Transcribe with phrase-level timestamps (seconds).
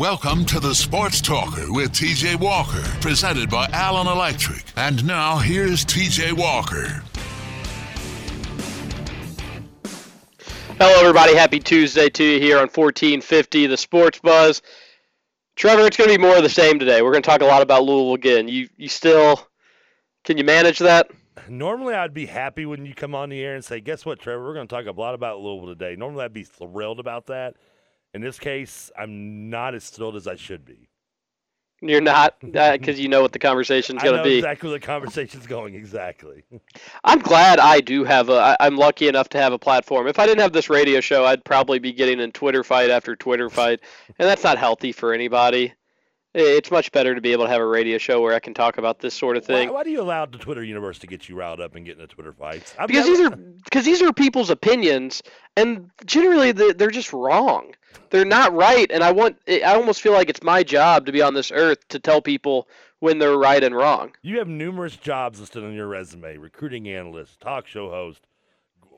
[0.00, 4.64] Welcome to the Sports Talker with TJ Walker, presented by Allen Electric.
[4.74, 7.02] And now here's TJ Walker.
[10.78, 11.34] Hello, everybody.
[11.34, 14.62] Happy Tuesday to you here on 1450, the Sports Buzz.
[15.56, 17.02] Trevor, it's going to be more of the same today.
[17.02, 18.48] We're going to talk a lot about Louisville again.
[18.48, 19.46] You, you still,
[20.24, 21.10] can you manage that?
[21.46, 24.46] Normally, I'd be happy when you come on the air and say, "Guess what, Trevor?
[24.46, 27.56] We're going to talk a lot about Louisville today." Normally, I'd be thrilled about that.
[28.12, 30.88] In this case, I'm not as thrilled as I should be.
[31.82, 34.36] You're not, because uh, you know what the conversation's going to be.
[34.36, 35.74] Exactly where the conversation's going.
[35.74, 36.44] Exactly.
[37.04, 38.56] I'm glad I do have a.
[38.60, 40.06] I'm lucky enough to have a platform.
[40.06, 43.16] If I didn't have this radio show, I'd probably be getting in Twitter fight after
[43.16, 43.80] Twitter fight,
[44.18, 45.72] and that's not healthy for anybody.
[46.32, 48.78] It's much better to be able to have a radio show where I can talk
[48.78, 49.68] about this sort of thing.
[49.68, 51.98] Why, why do you allow the Twitter universe to get you riled up and get
[51.98, 52.72] into Twitter fights?
[52.78, 53.16] I've because never...
[53.16, 55.22] these are because these are people's opinions,
[55.56, 57.72] and generally they're just wrong.
[58.10, 61.22] They're not right, and I want I almost feel like it's my job to be
[61.22, 64.12] on this earth to tell people when they're right and wrong.
[64.22, 68.26] You have numerous jobs listed on your resume: recruiting analyst, talk show host,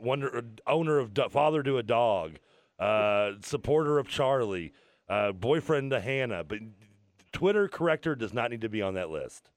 [0.00, 2.39] wonder, owner of father to a dog,
[2.78, 4.72] uh, supporter of Charlie,
[5.09, 6.59] uh, boyfriend to Hannah, but
[7.33, 9.50] Twitter corrector does not need to be on that list.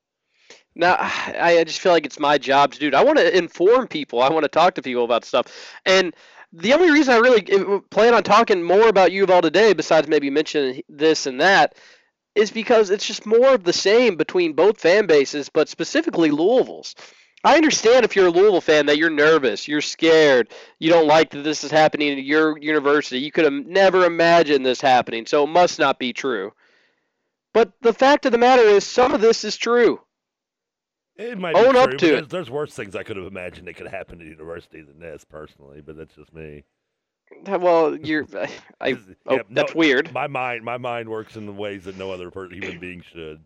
[0.76, 2.94] Now, I just feel like it's my job to do it.
[2.94, 4.22] I want to inform people.
[4.22, 5.48] I want to talk to people about stuff.
[5.86, 6.16] And
[6.58, 9.74] the only reason I really eh, plan on talking more about U of L today,
[9.74, 11.76] besides maybe mentioning this and that,
[12.34, 16.96] is because it's just more of the same between both fan bases, but specifically Louisville's.
[17.44, 21.30] I understand if you're a Louisville fan that you're nervous, you're scared, you don't like
[21.30, 23.20] that this is happening at your university.
[23.20, 26.54] You could have never imagined this happening, so it must not be true.
[27.54, 30.02] But the fact of the matter is, some of this is true.
[31.18, 32.30] It might own up to it.
[32.30, 35.82] There's worse things I could have imagined that could happen at university than this, personally.
[35.82, 36.64] But that's just me.
[37.48, 38.28] Well, you're.
[38.82, 40.14] I, oh, yeah, that's no, weird.
[40.14, 43.42] My mind, my mind works in ways that no other human being should.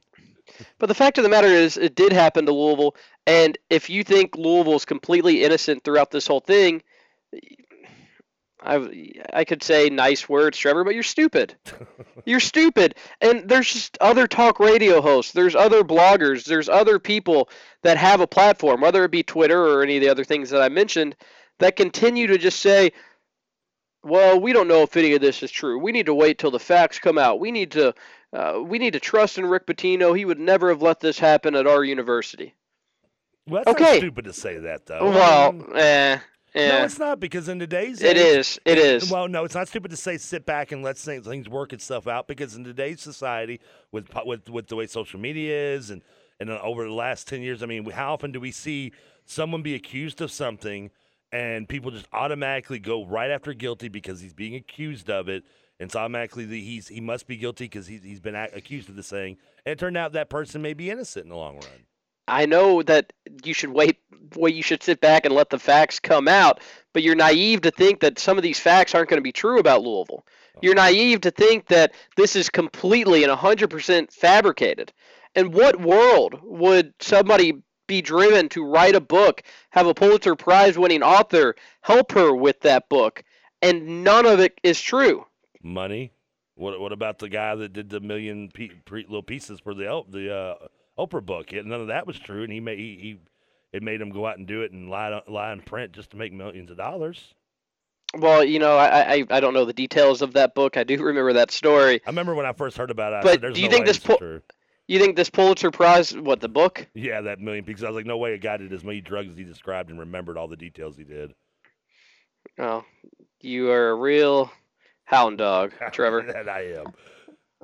[0.79, 2.95] But the fact of the matter is, it did happen to Louisville,
[3.27, 6.81] and if you think Louisville is completely innocent throughout this whole thing,
[8.61, 11.55] I I could say nice words, Trevor, but you're stupid.
[12.25, 12.95] you're stupid.
[13.21, 15.31] And there's just other talk radio hosts.
[15.31, 16.43] There's other bloggers.
[16.43, 17.49] There's other people
[17.83, 20.61] that have a platform, whether it be Twitter or any of the other things that
[20.61, 21.15] I mentioned,
[21.59, 22.91] that continue to just say,
[24.03, 25.79] "Well, we don't know if any of this is true.
[25.79, 27.39] We need to wait till the facts come out.
[27.39, 27.93] We need to
[28.33, 30.17] uh, we need to trust in Rick Pitino.
[30.17, 32.55] He would never have let this happen at our university."
[33.47, 33.97] Well, that's okay.
[33.97, 35.09] stupid to say that, though.
[35.09, 36.19] Well, eh.
[36.53, 36.79] Yeah.
[36.79, 38.59] No, it's not because in today's it age, is.
[38.65, 39.11] It is.
[39.11, 42.07] Well, no, it's not stupid to say sit back and let things, things work itself
[42.07, 43.59] out because in today's society,
[43.91, 46.01] with with with the way social media is, and
[46.39, 48.91] and over the last ten years, I mean, how often do we see
[49.25, 50.89] someone be accused of something
[51.31, 55.43] and people just automatically go right after guilty because he's being accused of it,
[55.79, 59.09] and so automatically he's he must be guilty because he's he's been accused of this
[59.09, 61.85] thing, and it turned out that person may be innocent in the long run.
[62.29, 63.11] I know that
[63.43, 63.97] you should wait,
[64.35, 66.61] wait, you should sit back and let the facts come out,
[66.93, 69.59] but you're naive to think that some of these facts aren't going to be true
[69.59, 70.25] about Louisville.
[70.61, 74.91] You're naive to think that this is completely and 100% fabricated.
[75.35, 77.53] In what world would somebody
[77.87, 79.41] be driven to write a book,
[79.71, 83.23] have a Pulitzer Prize winning author help her with that book,
[83.61, 85.25] and none of it is true?
[85.61, 86.11] Money.
[86.55, 90.03] What what about the guy that did the million pe- pre- little pieces for the
[90.09, 90.67] the uh,
[90.99, 91.51] Oprah book.
[91.53, 93.19] None of that was true, and he made he, he
[93.71, 96.17] it made him go out and do it and lie lie in print just to
[96.17, 97.33] make millions of dollars.
[98.17, 100.77] Well, you know, I, I I don't know the details of that book.
[100.77, 102.01] I do remember that story.
[102.05, 103.23] I remember when I first heard about it.
[103.23, 104.41] But said, do you no think this Pul-
[104.87, 106.87] you think this Pulitzer Prize, what the book?
[106.95, 109.29] Yeah, that million because I was like, no way a guy did as many drugs
[109.29, 111.33] as he described and remembered all the details he did.
[112.57, 112.83] Oh,
[113.41, 114.51] you are a real
[115.05, 116.23] hound dog, Trevor.
[116.33, 116.93] that I am.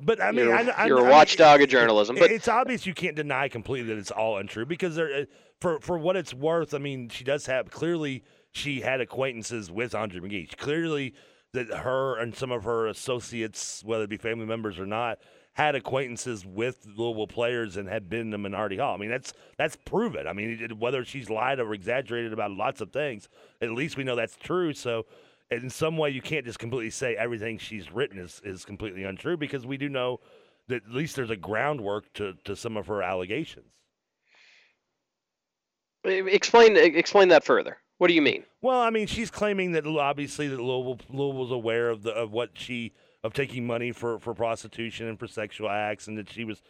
[0.02, 2.16] But I mean, you're, I, I, you're I, a watchdog of journalism.
[2.16, 5.24] But it's obvious you can't deny completely that it's all untrue because there, uh,
[5.60, 9.94] for for what it's worth, I mean, she does have clearly she had acquaintances with
[9.94, 10.54] Andre McGee.
[10.56, 11.14] Clearly,
[11.54, 15.18] that her and some of her associates, whether it be family members or not,
[15.54, 18.94] had acquaintances with Louisville players and had been to Minardi Hall.
[18.94, 20.26] I mean, that's that's proven.
[20.26, 23.30] I mean, whether she's lied or exaggerated about lots of things,
[23.62, 24.74] at least we know that's true.
[24.74, 25.06] So
[25.50, 29.36] in some way you can't just completely say everything she's written is, is completely untrue
[29.36, 30.20] because we do know
[30.68, 33.66] that at least there's a groundwork to, to some of her allegations.
[36.04, 37.78] Explain explain that further.
[37.98, 38.44] What do you mean?
[38.62, 42.50] Well, I mean, she's claiming that obviously that Louisville, Louisville's aware of the of what
[42.54, 42.92] she
[43.24, 46.62] of taking money for, for prostitution and for sexual acts, and that she was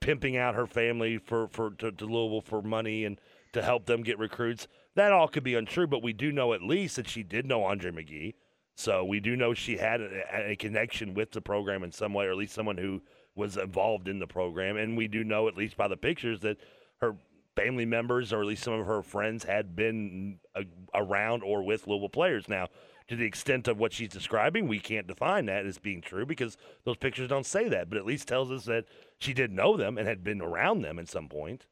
[0.00, 3.20] pimping out her family for for to, to Louisville for money and
[3.52, 4.68] to help them get recruits.
[4.94, 7.64] That all could be untrue, but we do know at least that she did know
[7.64, 8.34] Andre McGee.
[8.74, 12.26] So we do know she had a, a, connection with the program in some way,
[12.26, 13.02] or at least someone who
[13.34, 14.76] was involved in the program.
[14.76, 16.58] And we do know, at least by the pictures, that
[16.98, 17.16] her
[17.56, 20.62] family members, or at least some of her friends, had been a,
[20.94, 22.48] around or with Louisville players.
[22.48, 22.68] Now,
[23.08, 26.56] to the extent of what she's describing, we can't define that as being true because
[26.84, 28.84] those pictures don't say that, but at least tells us that
[29.18, 31.66] she did know them and had been around them at some point.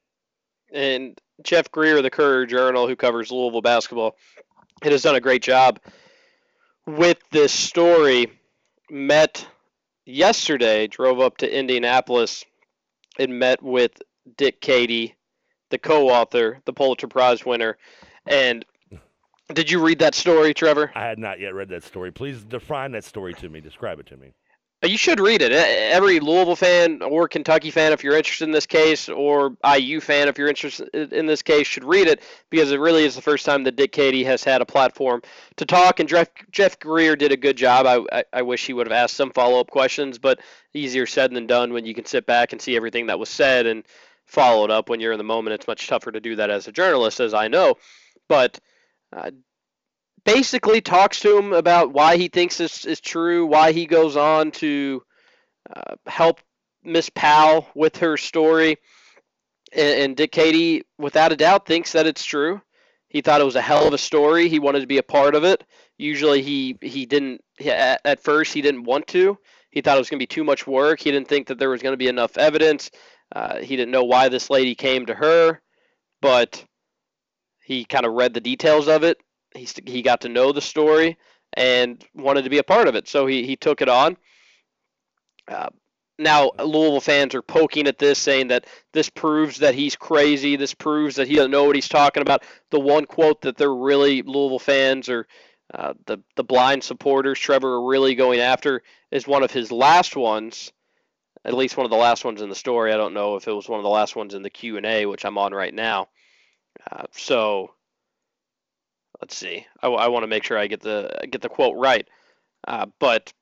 [0.72, 4.16] And Jeff Greer, the Courier Journal, who covers Louisville basketball,
[4.82, 5.80] it has done a great job
[6.86, 8.32] with this story,
[8.90, 9.46] met
[10.04, 12.44] yesterday, drove up to Indianapolis
[13.18, 14.00] and met with
[14.36, 15.14] Dick Cady,
[15.70, 17.76] the co author, the Pulitzer Prize winner.
[18.26, 18.64] And
[19.52, 20.92] did you read that story, Trevor?
[20.94, 22.12] I had not yet read that story.
[22.12, 23.60] Please define that story to me.
[23.60, 24.32] Describe it to me.
[24.86, 25.52] You should read it.
[25.52, 30.28] Every Louisville fan or Kentucky fan, if you're interested in this case, or IU fan,
[30.28, 33.44] if you're interested in this case, should read it because it really is the first
[33.44, 35.22] time that Dick Cady has had a platform
[35.56, 36.00] to talk.
[36.00, 37.86] And Jeff, Jeff Greer did a good job.
[37.86, 40.40] I, I, I wish he would have asked some follow up questions, but
[40.74, 43.66] easier said than done when you can sit back and see everything that was said
[43.66, 43.84] and
[44.26, 45.54] follow it up when you're in the moment.
[45.54, 47.76] It's much tougher to do that as a journalist, as I know.
[48.28, 48.58] But
[49.12, 49.30] uh,
[50.26, 54.50] basically talks to him about why he thinks this is true, why he goes on
[54.50, 55.02] to
[55.74, 56.40] uh, help
[56.84, 58.76] Miss Powell with her story.
[59.72, 62.60] And, and Dick Cady, without a doubt, thinks that it's true.
[63.08, 64.48] He thought it was a hell of a story.
[64.48, 65.64] He wanted to be a part of it.
[65.96, 67.40] Usually, he he didn't.
[67.64, 69.38] At, at first, he didn't want to.
[69.70, 71.00] He thought it was going to be too much work.
[71.00, 72.90] He didn't think that there was going to be enough evidence.
[73.34, 75.60] Uh, he didn't know why this lady came to her,
[76.20, 76.64] but
[77.62, 79.18] he kind of read the details of it
[79.56, 81.16] he he got to know the story
[81.52, 84.16] and wanted to be a part of it, so he he took it on.
[85.48, 85.68] Uh,
[86.18, 90.56] now Louisville fans are poking at this, saying that this proves that he's crazy.
[90.56, 92.42] This proves that he doesn't know what he's talking about.
[92.70, 95.26] The one quote that they're really Louisville fans or
[95.74, 100.16] uh, the the blind supporters, Trevor, are really going after is one of his last
[100.16, 100.72] ones.
[101.44, 102.92] At least one of the last ones in the story.
[102.92, 104.86] I don't know if it was one of the last ones in the Q and
[104.86, 106.08] A, which I'm on right now.
[106.90, 107.75] Uh, so
[109.20, 109.66] let's see.
[109.82, 112.06] I, I want to make sure I get the get the quote right.
[112.66, 113.32] Uh, but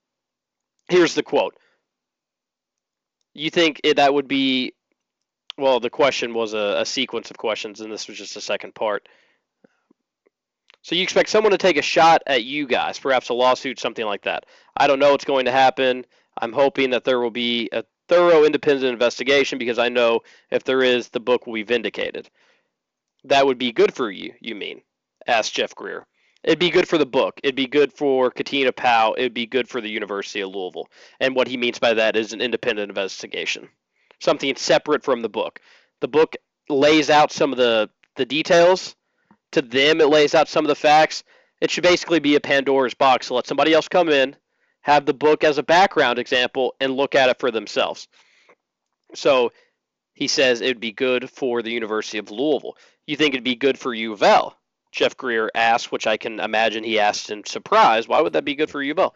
[0.88, 1.56] here's the quote.
[3.34, 4.74] You think it, that would be?
[5.56, 8.74] Well, the question was a, a sequence of questions, and this was just a second
[8.74, 9.08] part.
[10.82, 14.04] So you expect someone to take a shot at you guys, perhaps a lawsuit, something
[14.04, 14.44] like that.
[14.76, 16.04] I don't know what's going to happen.
[16.36, 20.82] I'm hoping that there will be a thorough independent investigation because I know if there
[20.82, 22.28] is, the book will be vindicated.
[23.24, 24.82] That would be good for you, you mean?
[25.26, 26.06] Asked Jeff Greer.
[26.42, 27.40] It'd be good for the book.
[27.42, 29.14] It'd be good for Katina Powell.
[29.16, 30.88] It'd be good for the University of Louisville.
[31.18, 33.68] And what he means by that is an independent investigation,
[34.20, 35.60] something separate from the book.
[36.00, 36.36] The book
[36.68, 38.94] lays out some of the, the details.
[39.52, 41.24] To them, it lays out some of the facts.
[41.62, 43.28] It should basically be a Pandora's box.
[43.28, 44.36] So let somebody else come in,
[44.82, 48.06] have the book as a background example, and look at it for themselves.
[49.14, 49.52] So
[50.12, 52.76] he says it would be good for the University of Louisville.
[53.06, 54.58] You think it'd be good for U of L?
[54.94, 58.54] Jeff Greer asked, which I can imagine he asked in surprise, why would that be
[58.54, 59.12] good for you both?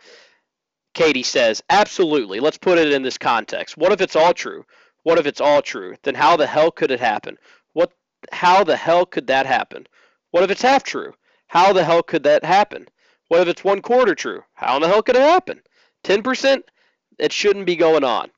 [0.93, 2.41] Cady says, absolutely.
[2.41, 3.77] Let's put it in this context.
[3.77, 4.65] What if it's all true?
[5.05, 5.95] What if it's all true?
[6.03, 7.39] Then how the hell could it happen?
[7.73, 7.93] What
[8.33, 9.87] how the hell could that happen?
[10.33, 11.15] What if it's half true?
[11.47, 12.89] How the hell could that happen?
[13.29, 14.43] What if it's one quarter true?
[14.55, 15.63] How in the hell could it happen?
[16.03, 16.63] 10%?
[17.19, 18.31] It shouldn't be going on.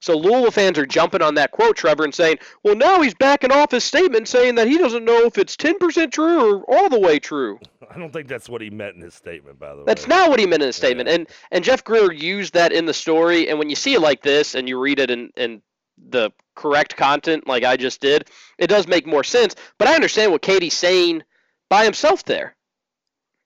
[0.00, 3.50] So Louisville fans are jumping on that quote, Trevor, and saying, well, now he's backing
[3.50, 7.00] off his statement saying that he doesn't know if it's 10% true or all the
[7.00, 7.58] way true.
[7.90, 9.84] I don't think that's what he meant in his statement, by the way.
[9.86, 11.08] That's not what he meant in his statement.
[11.08, 11.16] Yeah.
[11.16, 13.48] And and Jeff Greer used that in the story.
[13.48, 15.62] And when you see it like this and you read it in, in
[15.96, 18.28] the correct content, like I just did,
[18.58, 19.56] it does make more sense.
[19.78, 21.24] But I understand what Cady's saying
[21.68, 22.56] by himself there.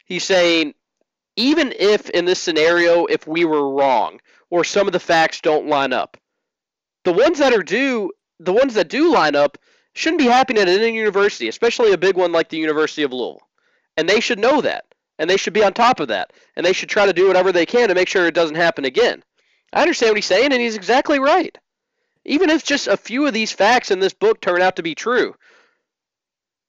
[0.05, 0.75] He's saying,
[1.37, 5.67] even if in this scenario, if we were wrong or some of the facts don't
[5.67, 6.19] line up,
[7.05, 9.59] the ones that are due, the ones that do line up,
[9.95, 13.43] shouldn't be happening at any university, especially a big one like the University of Louisville.
[13.97, 14.85] And they should know that.
[15.19, 16.33] And they should be on top of that.
[16.57, 18.85] And they should try to do whatever they can to make sure it doesn't happen
[18.85, 19.23] again.
[19.73, 21.57] I understand what he's saying, and he's exactly right.
[22.25, 24.95] Even if just a few of these facts in this book turn out to be
[24.95, 25.35] true,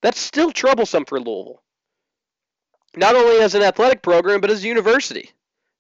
[0.02, 1.62] that's still troublesome for Louisville.
[2.96, 5.32] Not only as an athletic program, but as a university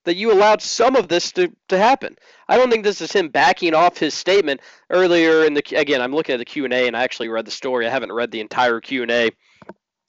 [0.05, 2.17] that you allowed some of this to, to happen.
[2.47, 6.01] I don't think this is him backing off his statement earlier in the again.
[6.01, 7.87] I'm looking at the Q and I actually read the story.
[7.87, 9.31] I haven't read the entire Q and A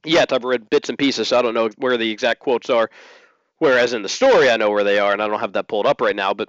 [0.04, 0.32] yet.
[0.32, 2.90] I've read bits and pieces, so I don't know where the exact quotes are.
[3.58, 5.86] Whereas in the story, I know where they are, and I don't have that pulled
[5.86, 6.34] up right now.
[6.34, 6.48] But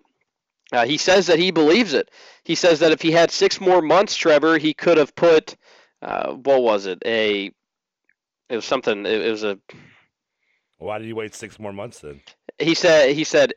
[0.73, 2.09] uh, he says that he believes it.
[2.43, 5.55] He says that if he had six more months, Trevor, he could have put
[6.01, 7.01] uh, what was it?
[7.05, 7.51] A
[8.49, 9.05] it was something.
[9.05, 9.57] It, it was a
[10.85, 12.21] Why did he wait six more months then?
[12.59, 13.53] He said he said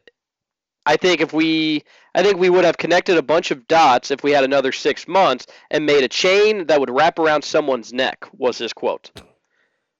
[0.87, 4.23] I think if we I think we would have connected a bunch of dots if
[4.25, 8.25] we had another 6 months and made a chain that would wrap around someone's neck
[8.33, 9.11] was his quote.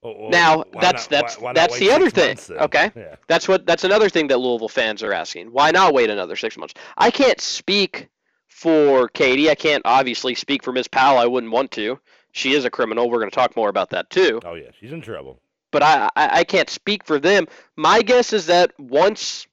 [0.03, 2.29] Well, Now that's not- that's why- why that's the other thing.
[2.29, 2.51] months?
[2.51, 3.17] Okay, Yeah.
[3.27, 5.49] that's what that's another thing that Louisville fans are asking.
[5.53, 6.75] Why not wait another six months?
[6.97, 8.09] I can't speak
[8.47, 9.51] for Cady.
[9.51, 11.19] I can't obviously speak for Miss Powell.
[11.19, 12.01] I wouldn't want to.
[12.33, 13.11] She is a criminal.
[13.11, 14.41] We're going to talk more about that too.
[14.45, 15.41] Oh yeah, she's in trouble.
[15.71, 17.47] But I, I I can't speak for them.
[17.77, 19.47] My guess is that once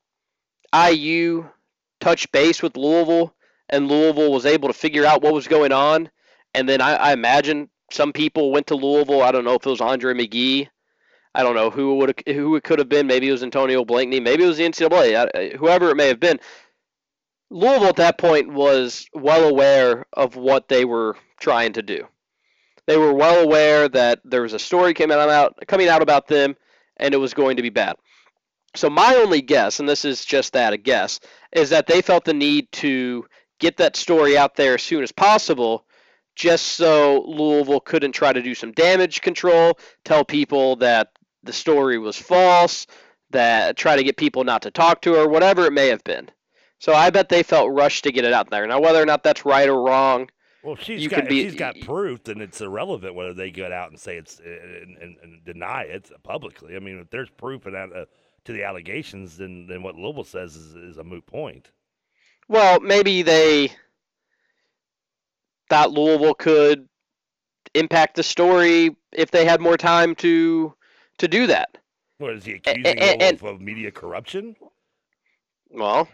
[0.74, 1.50] IU
[2.00, 3.34] touched base with Louisville
[3.70, 6.10] and Louisville was able to figure out what was going on,
[6.54, 9.22] and then I, I imagine some people went to Louisville.
[9.22, 10.68] I don't know if it was Andre McGee.
[11.34, 13.08] I don't know who would who it could have been.
[13.08, 14.20] Maybe it was Antonio Blakeney.
[14.20, 15.58] Maybe it was the NCAA.
[15.58, 16.40] Whoever it may have been.
[17.50, 22.08] Louisville at that point was well aware of what they were trying to do.
[22.88, 26.56] They were well aware that there was a story coming out coming out about them,
[26.98, 27.96] and it was going to be bad.
[28.76, 31.20] So my only guess, and this is just that a guess,
[31.52, 33.26] is that they felt the need to
[33.60, 35.86] get that story out there as soon as possible,
[36.36, 41.10] just so Louisville couldn't try to do some damage control, tell people that
[41.44, 42.86] the story was false,
[43.30, 46.30] that try to get people not to talk to her, whatever it may have been.
[46.80, 48.68] So I bet they felt rushed to get it out there.
[48.68, 50.30] Now whether or not that's right or wrong,
[50.66, 53.52] Well, if she's You got be- if she's got proof, then it's irrelevant whether they
[53.52, 56.76] get out and say it's and, and, and deny it publicly.
[56.76, 58.06] I mean, if there's proof that, uh,
[58.46, 61.70] to the allegations, then then what Louisville says is, is a moot point.
[62.48, 63.72] Well, maybe they
[65.70, 66.88] thought Louisville could
[67.76, 70.74] impact the story if they had more time to
[71.20, 71.78] to do that.
[72.18, 74.56] What is he accusing and- Louisville of media corruption?
[75.70, 76.08] Well,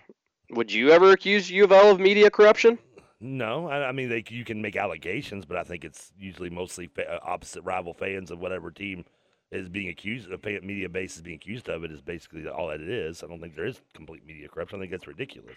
[0.49, 2.77] would you ever accuse U of L of media corruption?
[3.21, 6.87] No, I, I mean they you can make allegations, but I think it's usually mostly
[6.87, 9.05] fa- uh, opposite rival fans of whatever team
[9.51, 12.81] is being accused fan- media base is being accused of it is basically all that
[12.81, 13.23] it is.
[13.23, 14.79] I don't think there is complete media corruption.
[14.79, 15.55] I think that's ridiculous.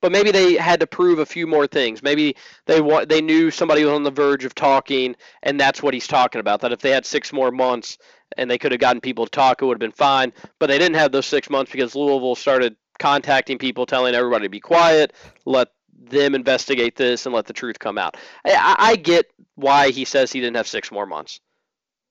[0.00, 2.02] But maybe they had to prove a few more things.
[2.04, 5.92] Maybe they wa- they knew somebody was on the verge of talking, and that's what
[5.92, 6.60] he's talking about.
[6.60, 7.98] That if they had six more months
[8.36, 10.32] and they could have gotten people to talk, it would have been fine.
[10.60, 14.50] But they didn't have those six months because Louisville started contacting people, telling everybody to
[14.50, 15.14] be quiet,
[15.44, 18.16] let them investigate this, and let the truth come out.
[18.44, 21.40] I, I get why he says he didn't have six more months.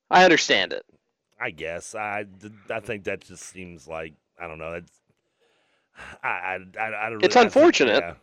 [0.10, 0.84] I understand it.
[1.40, 2.26] I guess I,
[2.70, 4.74] I think that just seems like I don't know.
[4.74, 4.92] It's
[6.24, 7.24] I I, I, I don't.
[7.24, 8.04] It's really- I think- unfortunate.
[8.04, 8.14] yeah.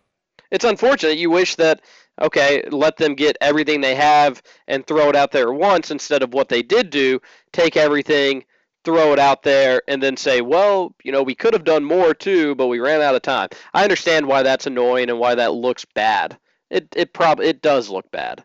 [0.50, 1.19] it's unfortunate.
[1.19, 1.83] You wish that
[2.21, 6.35] okay, let them get everything they have and throw it out there once instead of
[6.35, 7.21] what they did do,
[7.52, 8.45] take everything,
[8.84, 12.14] throw it out there and then say, "Well, you know, we could have done more
[12.14, 15.52] too, but we ran out of time." I understand why that's annoying and why that
[15.54, 16.38] looks bad.
[16.70, 18.44] It it prob it does look bad.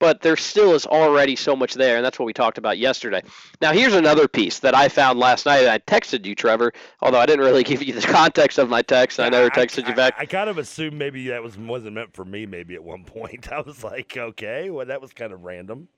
[0.00, 3.22] But there still is already so much there, and that's what we talked about yesterday.
[3.62, 5.66] Now, here's another piece that I found last night.
[5.68, 9.20] I texted you, Trevor, although I didn't really give you the context of my text.
[9.20, 10.14] I never texted you back.
[10.18, 12.44] I, kind of assumed maybe that was wasn't meant for me.
[12.44, 15.88] Maybe at one point, I was like, okay, well, that was kind of random.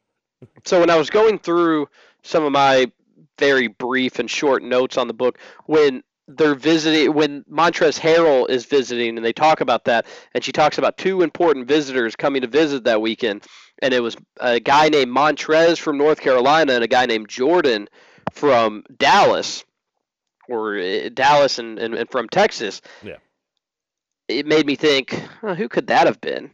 [0.64, 1.88] so when I was going through
[2.22, 2.92] some of my
[3.38, 8.64] very brief and short notes on the book, when they're visiting, when Montrez Harrell is
[8.66, 12.48] visiting, and they talk about that, and she talks about two important visitors coming to
[12.48, 13.44] visit that weekend,
[13.80, 17.88] and it was a guy named Montrez from North Carolina and a guy named Jordan
[18.32, 19.64] from Dallas,
[20.48, 22.80] or uh, Dallas and, and, and from Texas.
[23.02, 23.16] Yeah.
[24.28, 26.50] It made me think, huh, who could that have been?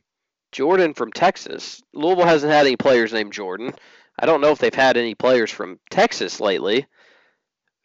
[0.53, 1.83] Jordan from Texas.
[1.95, 3.73] Louisville hasn't had any players named Jordan.
[4.19, 6.87] I don't know if they've had any players from Texas lately.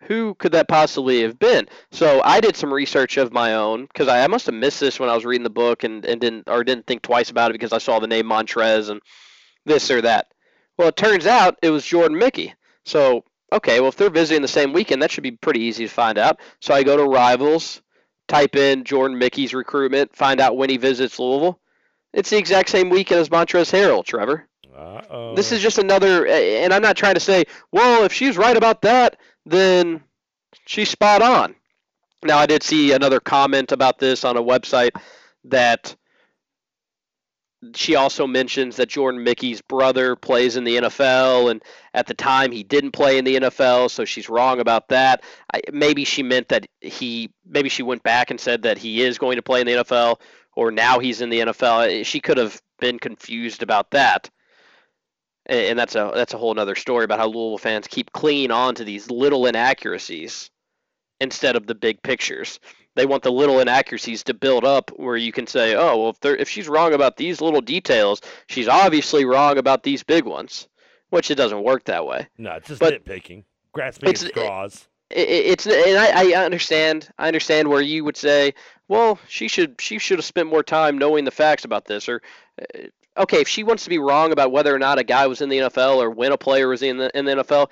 [0.01, 1.67] Who could that possibly have been?
[1.91, 4.99] So I did some research of my own because I, I must have missed this
[4.99, 7.55] when I was reading the book and, and didn't or didn't think twice about it
[7.55, 9.01] because I saw the name Montrez and
[9.65, 10.27] this or that.
[10.77, 12.53] Well, it turns out it was Jordan Mickey.
[12.85, 15.93] So okay, well if they're visiting the same weekend, that should be pretty easy to
[15.93, 16.39] find out.
[16.61, 17.81] So I go to Rivals,
[18.27, 21.59] type in Jordan Mickey's recruitment, find out when he visits Louisville.
[22.13, 24.47] It's the exact same weekend as Montrez Harrell, Trevor.
[24.77, 25.35] Uh-oh.
[25.35, 28.83] This is just another, and I'm not trying to say, well, if she's right about
[28.83, 30.03] that, then
[30.67, 31.55] she's spot on.
[32.23, 34.91] Now, I did see another comment about this on a website
[35.45, 35.95] that
[37.73, 41.63] she also mentions that Jordan Mickey's brother plays in the NFL, and
[41.95, 45.23] at the time he didn't play in the NFL, so she's wrong about that.
[45.55, 49.17] I, maybe she meant that he, maybe she went back and said that he is
[49.17, 50.17] going to play in the NFL,
[50.55, 52.05] or now he's in the NFL.
[52.05, 54.29] She could have been confused about that
[55.47, 58.75] and that's a that's a whole other story about how Louisville fans keep clinging on
[58.75, 60.49] to these little inaccuracies
[61.19, 62.59] instead of the big pictures.
[62.95, 66.39] They want the little inaccuracies to build up where you can say, "Oh, well if
[66.39, 70.67] if she's wrong about these little details, she's obviously wrong about these big ones."
[71.09, 72.27] Which it doesn't work that way.
[72.37, 74.87] no, it's just but- nitpicking, grasping at straws.
[75.09, 78.53] it's and I, I understand I understand where you would say,
[78.89, 82.21] well, she should she should have spent more time knowing the facts about this, or
[82.61, 82.79] uh,
[83.17, 85.49] okay, if she wants to be wrong about whether or not a guy was in
[85.49, 87.69] the NFL or when a player was in the in the NFL,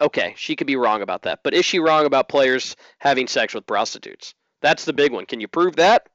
[0.00, 1.40] okay, she could be wrong about that.
[1.42, 4.34] But is she wrong about players having sex with prostitutes?
[4.62, 5.26] That's the big one.
[5.26, 6.08] Can you prove that?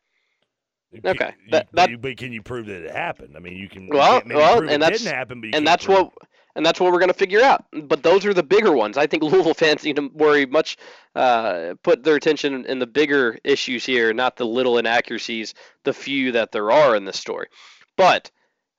[1.05, 3.37] Okay, that, that, but can you prove that it happened?
[3.37, 3.87] I mean, you can.
[3.87, 6.11] Well, you well, and that's didn't happen, and that's what
[6.55, 7.63] and that's what we're going to figure out.
[7.83, 8.97] But those are the bigger ones.
[8.97, 10.77] I think Louisville fans need to worry much,
[11.15, 15.53] uh, put their attention in the bigger issues here, not the little inaccuracies,
[15.83, 17.47] the few that there are in this story.
[17.95, 18.31] But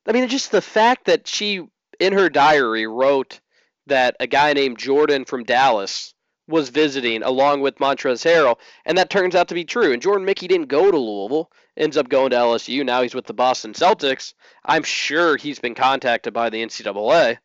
[0.07, 1.63] I mean, just the fact that she,
[2.01, 3.41] in her diary, wrote
[3.87, 6.15] that a guy named Jordan from Dallas
[6.49, 9.93] was visiting along with Montrezl Harrell, and that turns out to be true.
[9.93, 12.85] And Jordan Mickey didn't go to Louisville, ends up going to LSU.
[12.85, 14.35] Now he's with the Boston Celtics.
[14.65, 17.39] I'm sure he's been contacted by the NCAA.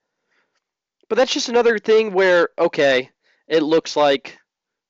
[1.09, 3.11] But that's just another thing where, okay,
[3.47, 4.37] it looks like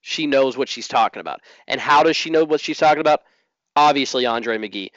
[0.02, 1.42] she knows what she's talking about.
[1.68, 3.22] And how does she know what she's talking about?
[3.76, 4.90] Obviously, Andre McGee.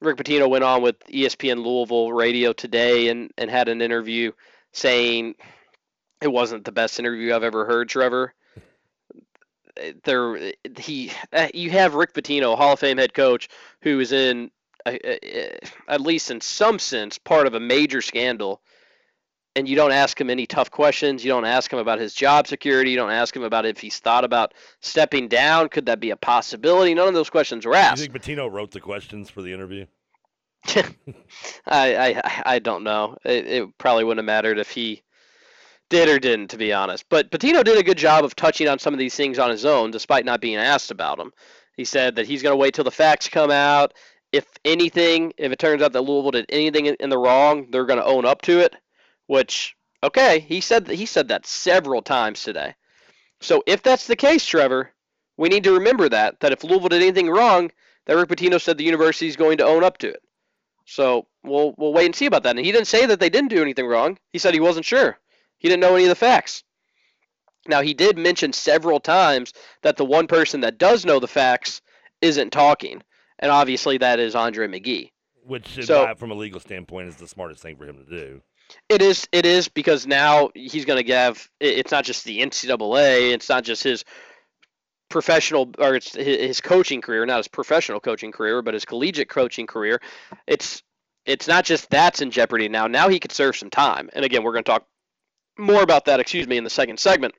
[0.00, 4.32] Rick Pitino went on with ESPN Louisville radio today and, and had an interview
[4.72, 5.34] saying
[6.20, 8.34] it wasn't the best interview I've ever heard, Trevor.
[10.04, 11.12] There, he,
[11.52, 13.48] you have Rick Pitino, Hall of Fame head coach,
[13.82, 14.50] who is in,
[14.86, 15.56] uh, uh,
[15.88, 18.60] at least in some sense, part of a major scandal
[19.56, 21.24] and you don't ask him any tough questions.
[21.24, 22.90] You don't ask him about his job security.
[22.90, 25.68] You don't ask him about if he's thought about stepping down.
[25.68, 26.94] Could that be a possibility?
[26.94, 27.96] None of those questions were asked.
[27.96, 29.86] Do you think Pitino wrote the questions for the interview?
[30.66, 30.84] I,
[31.66, 33.16] I I don't know.
[33.24, 35.02] It, it, probably wouldn't have mattered if he
[35.90, 37.04] did or didn't, to be honest.
[37.10, 39.66] But Pitino did a good job of touching on some of these things on his
[39.66, 41.32] own, despite not being asked about them.
[41.76, 43.92] He said that he's going to wait till the facts come out.
[44.32, 48.00] If anything, if it turns out that Louisville did anything in the wrong, they're going
[48.00, 48.74] to own up to it
[49.26, 52.74] which okay, he said that he said that several times today.
[53.40, 54.90] So if that's the case, Trevor,
[55.36, 57.70] we need to remember that that if Louisville did anything wrong,
[58.06, 60.22] that Rick Pitino said the university is going to own up to it.
[60.86, 62.56] So we'll we'll wait and see about that.
[62.56, 64.18] And he didn't say that they didn't do anything wrong.
[64.32, 65.18] He said he wasn't sure.
[65.58, 66.62] He didn't know any of the facts.
[67.66, 71.80] Now he did mention several times that the one person that does know the facts
[72.20, 73.02] isn't talking,
[73.38, 75.10] and obviously that is Andre McGee.
[75.46, 78.40] Which, so, from a legal standpoint, is the smartest thing for him to do.
[78.88, 79.26] It is.
[79.32, 81.48] It is because now he's going to have.
[81.60, 83.32] It's not just the NCAA.
[83.32, 84.04] It's not just his
[85.08, 89.66] professional or it's his coaching career, not his professional coaching career, but his collegiate coaching
[89.66, 90.00] career.
[90.46, 90.82] It's
[91.24, 92.86] it's not just that's in jeopardy now.
[92.86, 94.10] Now he could serve some time.
[94.12, 94.86] And again, we're going to talk
[95.58, 96.20] more about that.
[96.20, 97.34] Excuse me, in the second segment.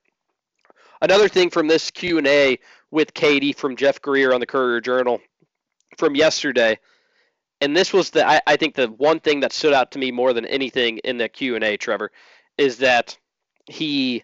[1.02, 2.58] Another thing from this Q and A
[2.90, 5.20] with Cady from Jeff Greer on the Courier Journal
[5.98, 6.80] from yesterday
[7.62, 10.12] and this was the I, I think the one thing that stood out to me
[10.12, 12.12] more than anything in the Q and A, Trevor,
[12.58, 13.18] is that
[13.68, 14.24] he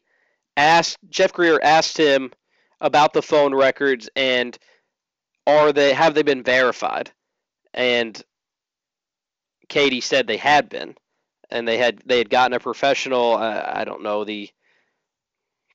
[0.58, 2.32] asked Jeff Greer asked him
[2.80, 4.58] about the phone records and
[5.48, 7.12] are they have they been verified?
[7.74, 8.22] And
[9.70, 10.96] Cady said they had been,
[11.50, 13.36] and they had they had gotten a professional.
[13.36, 14.50] Uh, I don't know the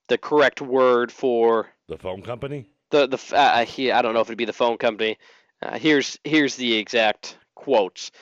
[0.09, 2.69] the correct word for the phone company.
[2.91, 5.19] The the uh, he, I don't know if it'd be the phone company.
[5.63, 8.13] Uh, here's here's the exact quotes.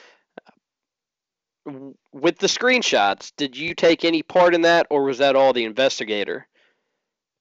[2.11, 5.65] With the screenshots, did you take any part in that, or was that all the
[5.65, 6.47] investigator?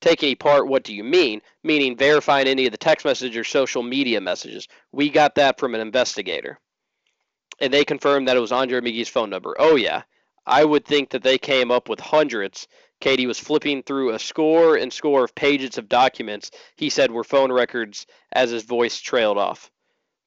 [0.01, 1.41] Take any part, what do you mean?
[1.63, 4.69] Meaning verifying any of the text message or social media messages.
[4.93, 6.59] We got that from an investigator.
[7.61, 9.55] And they confirmed that it was Andre McGee's phone number.
[9.59, 10.03] Oh, yeah.
[10.47, 12.69] I would think that they came up with hundreds.
[13.01, 17.25] Cady was flipping through a score and score of pages of documents he said were
[17.25, 19.71] phone records as his voice trailed off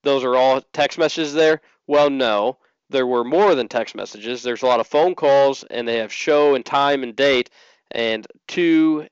[0.03, 1.61] those are all text messages there?
[1.87, 2.57] Well, no.
[2.89, 4.43] There were more than text messages.
[4.43, 7.49] There's a lot of phone calls, and they have show and time and date,
[7.91, 9.07] and two,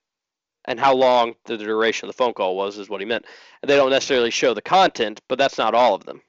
[0.65, 3.25] and how long the duration of the phone call was is what he meant.
[3.61, 6.21] And they don't necessarily show the content, but that's not all of them.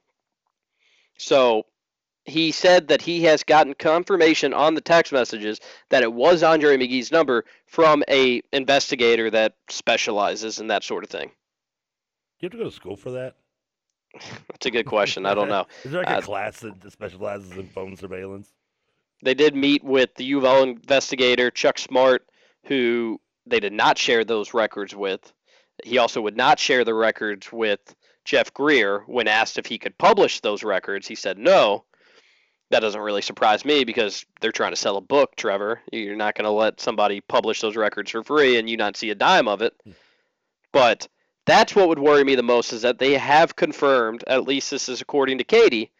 [1.19, 1.67] So
[2.25, 6.77] he said that he has gotten confirmation on the text messages that it was Andre
[6.77, 11.31] McGee's number from a investigator that specializes in that sort of thing.
[12.41, 13.37] You have to go to school for that?
[14.49, 15.27] That's a good question.
[15.27, 15.67] I don't know.
[15.85, 18.53] Is there like a uh, class that specializes in phone surveillance?
[19.23, 22.21] They did meet with the U of L investigator Chuck Smrt,
[22.65, 25.33] who they did not share those records with.
[25.85, 29.01] He also would not share the records with Jeff Greer.
[29.07, 31.85] When asked if he could publish those records, he said no.
[32.71, 35.81] That doesn't really surprise me because they're trying to sell a book, Trevor.
[35.93, 39.11] You're not going to let somebody publish those records for free and you not see
[39.11, 39.75] a dime of it.
[39.85, 39.93] Hmm.
[40.73, 41.09] But
[41.47, 44.89] that's what would worry me the most is that they have confirmed, at least this
[44.89, 45.93] is according to Cady,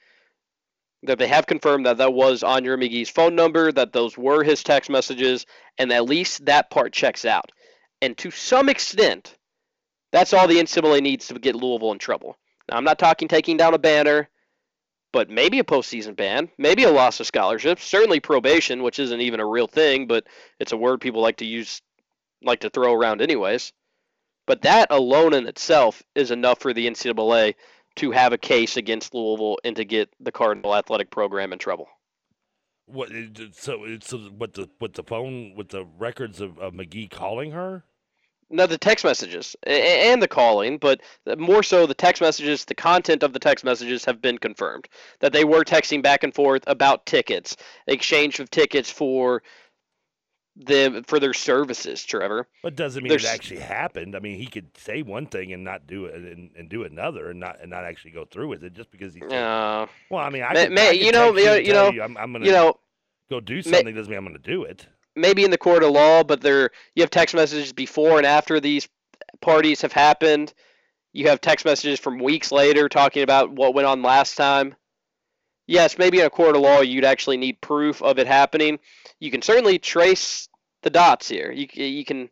[1.05, 4.63] that they have confirmed that that was Andre McGee's phone number, that those were his
[4.63, 5.47] text messages,
[5.79, 7.53] and at least that part checks out.
[8.03, 9.37] And to some extent,
[10.13, 12.37] that's all the NCAA needs to get Louisville in trouble.
[12.69, 14.29] Now, I'm not talking taking down a banner,
[15.13, 19.41] but maybe a postseason ban, maybe a loss of scholarship, certainly probation, which isn't even
[19.41, 20.27] a real thing, but
[20.59, 21.81] it's a word people like to use,
[22.43, 23.73] like to throw around anyways.
[24.47, 27.55] But that alone in itself is enough for the NCAA
[27.97, 31.89] to have a case against Louisville and to get the Cardinal athletic program in trouble.
[32.87, 33.09] What?
[33.53, 37.51] So it's so what the what the phone with the records of, of McGee calling
[37.51, 37.85] her?
[38.49, 41.01] No, the text messages and the calling, but
[41.37, 44.87] more so the text messages, the content of the text messages have been confirmed
[45.19, 47.57] that they were texting back and forth about tickets,
[47.89, 49.43] exchange of tickets for
[50.57, 52.49] them for their services, Trevor.
[52.63, 54.17] But doesn't mean There's, it actually happened.
[54.17, 57.31] I mean, he could say one thing and not do it, and, and do another,
[57.31, 59.23] and not and not actually go through with it just because he.
[59.23, 62.03] Uh, well, I mean, I, may, could, may, I you know, you, you know, you,
[62.03, 62.79] I'm, I'm, gonna, you know,
[63.31, 64.87] go do something may, doesn't mean I'm gonna do it.
[65.15, 68.61] Maybe in the court of law, but there you have text messages before and after
[68.61, 68.89] these
[69.41, 70.55] parties have happened.
[71.13, 74.75] You have text messages from weeks later talking about what went on last time.
[75.67, 78.79] Yes, maybe in a court of law you'd actually need proof of it happening.
[79.21, 80.49] You can certainly trace
[80.83, 81.51] the dots here.
[81.51, 82.31] You you can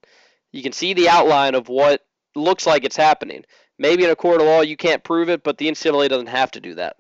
[0.53, 3.45] you can see the outline of what looks like it's happening.
[3.79, 6.53] Maybe in a court of law you can't prove it, but the NCAA doesn't have
[6.53, 6.97] to do that.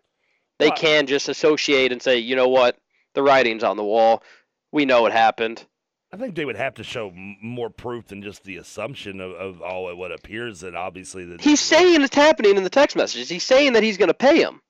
[0.58, 2.78] They can just associate and say, you know what,
[3.14, 4.22] the writing's on the wall.
[4.72, 5.64] We know it happened.
[6.12, 9.62] I think they would have to show more proof than just the assumption of, of
[9.62, 13.28] all what appears that obviously that he's saying it's happening in the text messages.
[13.28, 14.60] He's saying that he's going to pay him,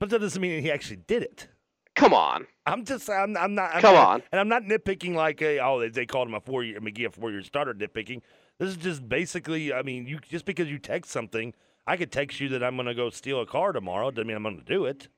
[0.00, 1.46] but that doesn't mean he actually did it.
[1.94, 2.46] Come on.
[2.66, 4.22] I'm just I'm, I'm not I'm Come not, on.
[4.32, 7.06] And I'm not nitpicking like a, oh they, they called him a four year McGee
[7.06, 8.22] a four year starter nitpicking.
[8.58, 11.54] This is just basically I mean you just because you text something
[11.86, 14.36] I could text you that I'm going to go steal a car tomorrow doesn't mean
[14.36, 15.08] I'm going to do it.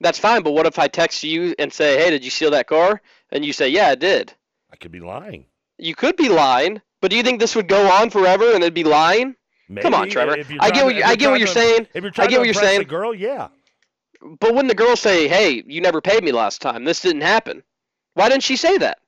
[0.00, 2.68] That's fine, but what if I text you and say, "Hey, did you steal that
[2.68, 4.32] car?" and you say, "Yeah, I did."
[4.72, 5.46] I could be lying.
[5.76, 8.74] You could be lying, but do you think this would go on forever and it'd
[8.74, 9.34] be lying?
[9.68, 10.36] Maybe, Come on, Trevor.
[10.60, 11.88] I get what you, I get what you're to, saying.
[11.94, 12.80] If you're trying I get to what you're saying.
[12.80, 13.48] A girl, yeah.
[14.20, 16.84] But wouldn't the girl say, "Hey, you never paid me last time.
[16.84, 17.62] This didn't happen"?
[18.14, 18.98] Why didn't she say that?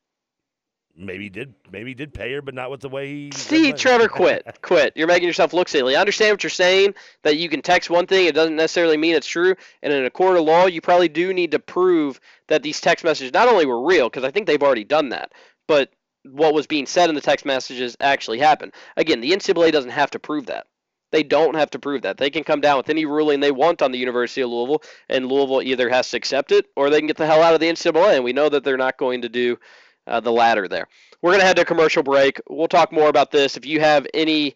[0.96, 1.54] Maybe did.
[1.70, 3.30] Maybe did pay her, but not with the way he.
[3.32, 4.92] See, Trevor, quit, quit.
[4.96, 5.96] You're making yourself look silly.
[5.96, 6.94] I understand what you're saying.
[7.22, 9.54] That you can text one thing, it doesn't necessarily mean it's true.
[9.82, 13.04] And in a court of law, you probably do need to prove that these text
[13.04, 15.32] messages not only were real, because I think they've already done that,
[15.66, 15.90] but
[16.24, 18.72] what was being said in the text messages actually happened.
[18.96, 20.66] Again, the NCAA doesn't have to prove that.
[21.10, 22.18] They don't have to prove that.
[22.18, 25.26] They can come down with any ruling they want on the University of Louisville, and
[25.26, 27.68] Louisville either has to accept it or they can get the hell out of the
[27.68, 28.16] NCAA.
[28.16, 29.58] And we know that they're not going to do
[30.06, 30.86] uh, the latter there.
[31.22, 32.40] We're going to head to a commercial break.
[32.48, 33.56] We'll talk more about this.
[33.56, 34.54] If you have any,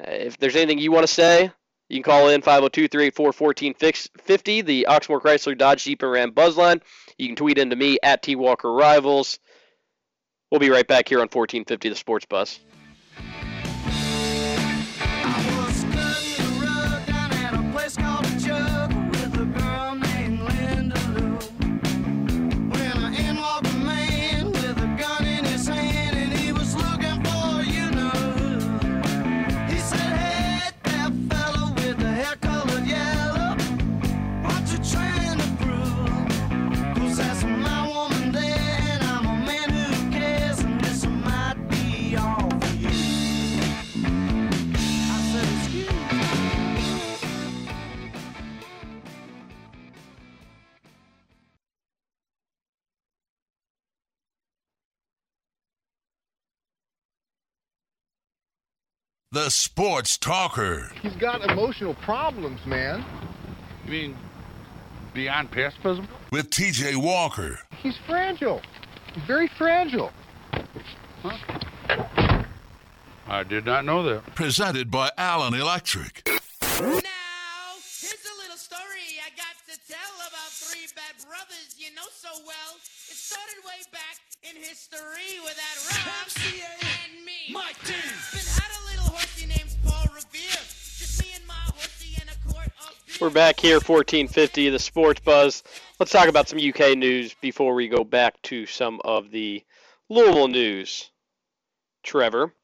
[0.00, 1.50] uh, if there's anything you want to say,
[1.88, 6.82] you can call in 502-384-1450, the Oxmoor Chrysler Dodge Jeep and Ram Buzzline.
[7.16, 9.38] You can tweet into me at T Walker Rivals.
[10.50, 12.60] We'll be right back here on 1450 The Sports Buzz.
[59.30, 60.90] The Sports Talker.
[61.02, 63.04] He's got emotional problems, man.
[63.84, 64.16] You mean
[65.12, 66.08] beyond pacifism?
[66.32, 67.58] With TJ Walker.
[67.82, 68.62] He's fragile.
[69.12, 70.12] He's very fragile.
[71.22, 72.42] Huh?
[73.26, 74.34] I did not know that.
[74.34, 76.22] Presented by Allen Electric.
[76.24, 76.38] Now,
[76.80, 82.30] here's a little story I got to tell about three bad brothers you know so
[82.46, 82.76] well.
[82.80, 86.28] It started way back in history with that Rob
[86.80, 87.52] and me.
[87.52, 87.92] Mike D.
[93.20, 95.64] We're back here, 1450, the Sports Buzz.
[95.98, 99.64] Let's talk about some UK news before we go back to some of the
[100.08, 101.10] Louisville news.
[102.04, 102.54] Trevor,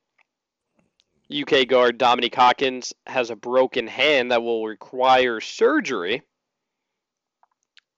[1.29, 6.23] UK guard Dominique Hawkins has a broken hand that will require surgery.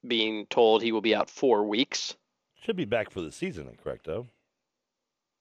[0.08, 2.16] Being told he will be out four weeks.
[2.62, 4.06] Should be back for the season, correct?
[4.06, 4.28] Though.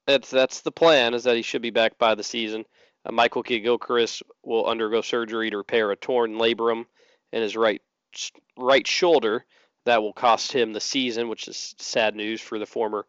[0.05, 1.13] That's that's the plan.
[1.13, 2.65] Is that he should be back by the season.
[3.05, 6.87] Uh, Michael Kidd-Gilchrist will undergo surgery to repair a torn labrum
[7.31, 7.81] in his right
[8.57, 9.45] right shoulder.
[9.85, 13.05] That will cost him the season, which is sad news for the former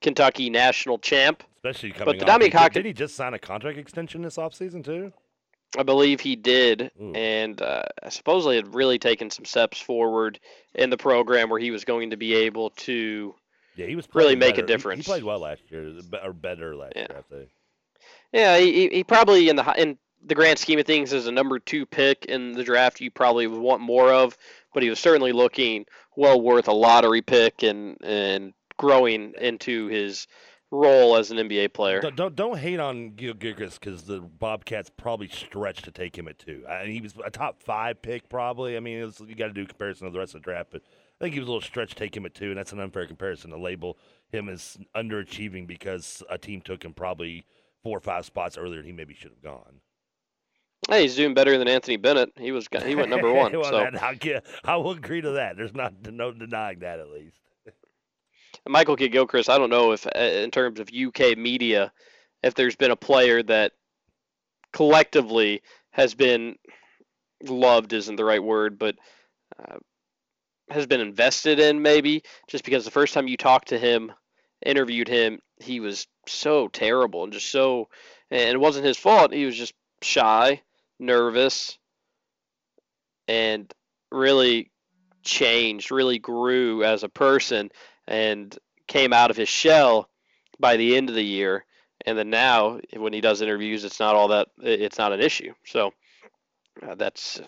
[0.00, 1.42] Kentucky national champ.
[1.56, 2.24] Especially coming the.
[2.24, 5.12] Dominique Hawkins- did he just sign a contract extension this offseason too?
[5.76, 7.12] I believe he did, Ooh.
[7.14, 10.38] and uh, supposedly had really taken some steps forward
[10.74, 13.34] in the program where he was going to be able to.
[13.76, 14.62] Yeah, he was Really make a better.
[14.62, 15.04] He- difference.
[15.04, 17.06] He, played well last year, or better last Yeah.
[17.10, 17.18] year.
[17.30, 17.48] I say.
[18.32, 21.32] Yeah, he, he- he probably in the in the grand scheme of things as a
[21.32, 24.36] number two pick in the draft, you probably would want more of,
[24.72, 30.26] but he was certainly looking well worth a lottery pick and and growing into his
[30.70, 32.00] role as an NBA player.
[32.00, 36.38] Don't, don't don't hate on Gil because the Bobcats probably stretched to take him at
[36.38, 36.64] two.
[36.68, 38.76] I, he was a top five pick probably.
[38.76, 40.82] I mean, was, you got to do comparison of the rest of the draft, but
[41.20, 42.80] I think he was a little stretched to take him at two, and that's an
[42.80, 47.46] unfair comparison to label him as underachieving because a team took him probably
[47.82, 49.80] four or five spots earlier than he maybe should have gone.
[50.88, 52.30] Hey, he's doing better than Anthony Bennett.
[52.36, 53.52] He was he went number one.
[53.52, 55.56] well, so that- I'll, get- I will agree to that.
[55.56, 57.36] There's not no denying that at least.
[58.66, 61.92] Michael Kidd Gilchrist, I don't know if, uh, in terms of UK media,
[62.42, 63.72] if there's been a player that
[64.72, 66.56] collectively has been
[67.42, 68.96] loved isn't the right word, but
[69.58, 69.76] uh,
[70.70, 74.12] has been invested in maybe just because the first time you talked to him,
[74.64, 77.88] interviewed him, he was so terrible and just so,
[78.30, 79.32] and it wasn't his fault.
[79.32, 80.62] He was just shy,
[80.98, 81.78] nervous,
[83.28, 83.72] and
[84.10, 84.70] really
[85.22, 87.70] changed, really grew as a person
[88.06, 90.08] and came out of his shell
[90.58, 91.64] by the end of the year.
[92.06, 95.54] And then now, when he does interviews, it's not all that it's not an issue.
[95.64, 95.92] So
[96.86, 97.40] uh, that's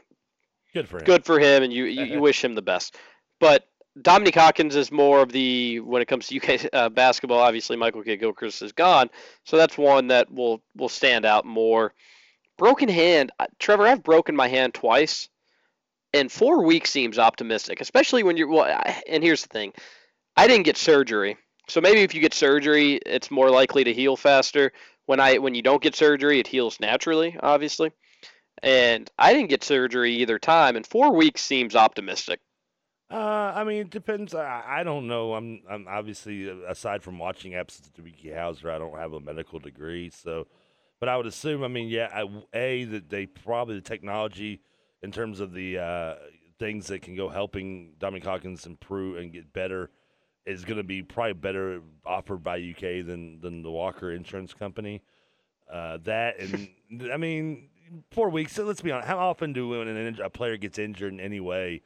[0.73, 1.05] Good for him.
[1.05, 2.97] good for him, and you, you, you wish him the best.
[3.41, 3.69] But
[4.01, 7.39] Dominique Hawkins is more of the when it comes to UK uh, basketball.
[7.39, 9.11] Obviously, Michael Kidd Gilchrist is gone,
[9.45, 11.93] so that's one that will will stand out more.
[12.59, 13.87] Broken hand, uh, Trevor.
[13.87, 15.29] I've broken my hand twice,
[16.13, 18.49] and four weeks seems optimistic, especially when you're.
[18.49, 19.73] Well, and here's the thing,
[20.37, 21.37] I didn't get surgery,
[21.69, 24.73] so maybe if you get surgery, it's more likely to heal faster.
[25.07, 27.93] When I when you don't get surgery, it heals naturally, obviously.
[28.63, 32.41] And I didn't get surgery either time, and four weeks seems optimistic.
[33.11, 34.35] Uh, I mean, it depends.
[34.35, 35.35] I, I don't know.
[35.35, 39.21] I'm, I'm obviously uh, aside from watching episodes of Doogie Howser, I don't have a
[39.21, 40.11] medical degree.
[40.11, 40.49] So,
[41.01, 41.63] but I would assume.
[41.63, 44.61] I mean, yeah, I, a that they probably the technology
[45.03, 46.15] in terms of the uh,
[46.59, 49.91] things that can go helping Dominique Hawkins improve and get better
[50.45, 55.03] is going to be probably better offered by UK than than the Walker Insurance Company.
[55.71, 56.69] Uh, that and
[57.13, 57.69] I mean,
[58.11, 58.53] four weeks.
[58.53, 59.09] So let's be honest.
[59.09, 61.83] How often do when an, inj- a player gets injured in any way?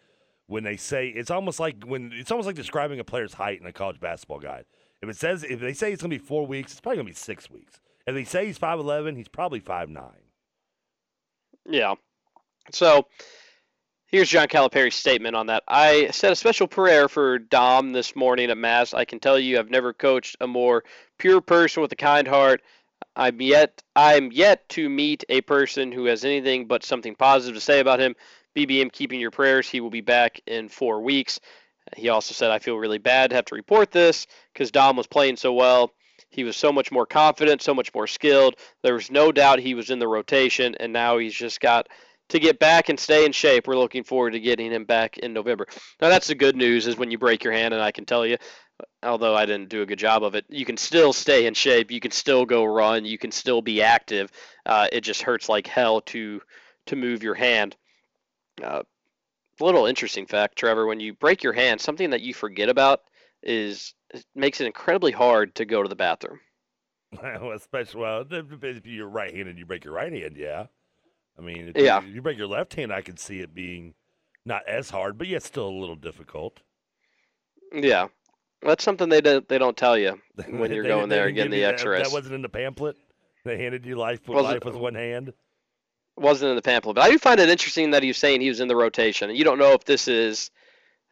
[0.51, 3.66] when they say it's almost like when it's almost like describing a player's height in
[3.66, 4.64] a college basketball guide.
[5.01, 7.14] If it says if they say it's gonna be four weeks, it's probably gonna be
[7.14, 7.81] six weeks.
[8.07, 10.31] If they say he's five eleven, he's probably five nine.
[11.67, 11.95] Yeah.
[12.73, 13.07] So
[14.07, 15.63] here's John Calipari's statement on that.
[15.69, 18.95] I said a special prayer for Dom this morning at Mass.
[18.95, 20.85] I can tell you I've never coached a more
[21.19, 22.63] pure person with a kind heart.
[23.17, 27.61] I'm yet I'm yet to meet a person who has anything but something positive to
[27.61, 28.15] say about him.
[28.57, 29.69] BBM keeping your prayers.
[29.69, 31.41] He will be back in four weeks.
[31.97, 35.07] He also said, I feel really bad to have to report this because Dom was
[35.07, 35.93] playing so well.
[36.31, 38.57] He was so much more confident, so much more skilled.
[38.83, 41.88] There was no doubt he was in the rotation, and now he's just got
[42.29, 43.66] to get back and stay in shape.
[43.66, 45.66] We're looking forward to getting him back in November.
[46.01, 48.25] Now, that's the good news is when you break your hand, and I can tell
[48.25, 48.37] you,
[49.03, 51.90] although I didn't do a good job of it, you can still stay in shape.
[51.90, 53.05] You can still go run.
[53.05, 54.31] You can still be active.
[54.64, 56.40] Uh, it just hurts like hell to
[56.87, 57.77] to move your hand.
[58.62, 58.83] Uh,
[59.61, 60.87] little interesting fact, Trevor.
[60.87, 63.01] When you break your hand, something that you forget about
[63.43, 66.40] is it makes it incredibly hard to go to the bathroom.
[67.23, 70.37] well, especially well, if you're right handed, you break your right hand.
[70.37, 70.66] Yeah,
[71.38, 72.03] I mean, if Yeah.
[72.03, 73.94] you, you break your left hand, I could see it being
[74.44, 76.61] not as hard, but yet still a little difficult.
[77.73, 78.09] Yeah,
[78.62, 81.35] that's something they don't they don't tell you when you're They- going they there and
[81.37, 82.05] getting the you that- X-rays.
[82.07, 82.96] That wasn't in the pamphlet.
[83.44, 85.33] They handed you life with life with one hand.
[86.16, 86.96] wasn't in the pamphlet.
[86.96, 89.31] But I do find it interesting that he was saying he was in the rotation.
[89.31, 90.51] And you don't know if this is,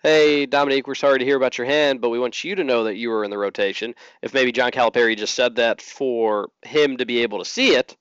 [0.03, 2.85] hey, Dominique, we're sorry to hear about your hand, but we want you to know
[2.85, 3.95] that you were in the rotation.
[4.23, 7.97] If maybe John Calipari just said that for him to be able to see it,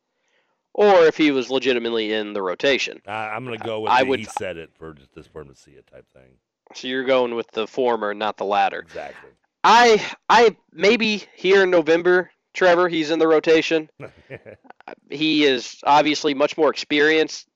[0.73, 3.01] or if he was legitimately in the rotation.
[3.07, 5.41] I, I'm going to go with I would- he said it for just this for
[5.41, 6.38] him to see it type thing.
[6.75, 8.79] So you're going with the former, not the latter.
[8.79, 9.29] Exactly.
[9.63, 13.89] I, I maybe here in November, Trevor, he's in the rotation.
[15.10, 17.47] he is obviously much more experienced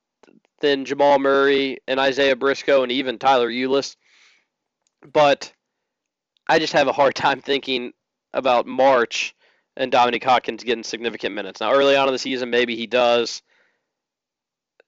[0.62, 3.96] than Jamal Murray and Isaiah Briscoe and even Tyler Ulis.
[5.14, 5.52] But
[6.48, 7.94] I just have a hard time thinking
[8.34, 9.36] about March
[9.78, 11.62] and Dominique Hawkins getting significant minutes.
[11.62, 13.42] Now, early on in the season, maybe he does.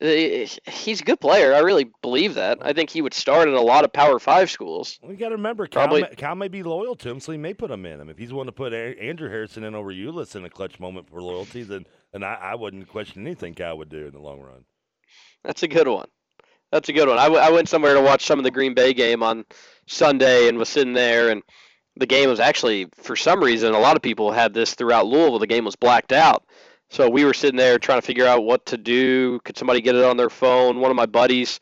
[0.02, 1.54] he's a good player.
[1.54, 2.58] I really believe that.
[2.62, 5.00] I think he would start at a lot of Power Five schools.
[5.02, 7.38] We got to remember, Cal Probably- may, Cal may be loyal to him, so he
[7.38, 8.02] may put him in.
[8.02, 10.50] I mean, if he's willing to put a- Andrew Harrison in over Ulis in a
[10.50, 14.12] clutch moment for loyalty, then then I, I wouldn't question anything Cal would do in
[14.12, 14.66] the long run.
[15.46, 16.08] That's a good one.
[16.72, 17.18] That's a good one.
[17.20, 19.46] I, w- I went somewhere to watch some of the Green Bay game on
[19.86, 21.44] Sunday and was sitting there, and
[21.96, 25.40] the game was actually, for some reason, a lot of people had this throughout Louisville.
[25.40, 26.44] The game was blacked out.
[26.90, 29.40] So we were sitting there trying to figure out what to do.
[29.40, 30.80] Could somebody get it on their phone?
[30.80, 31.60] One of my buddies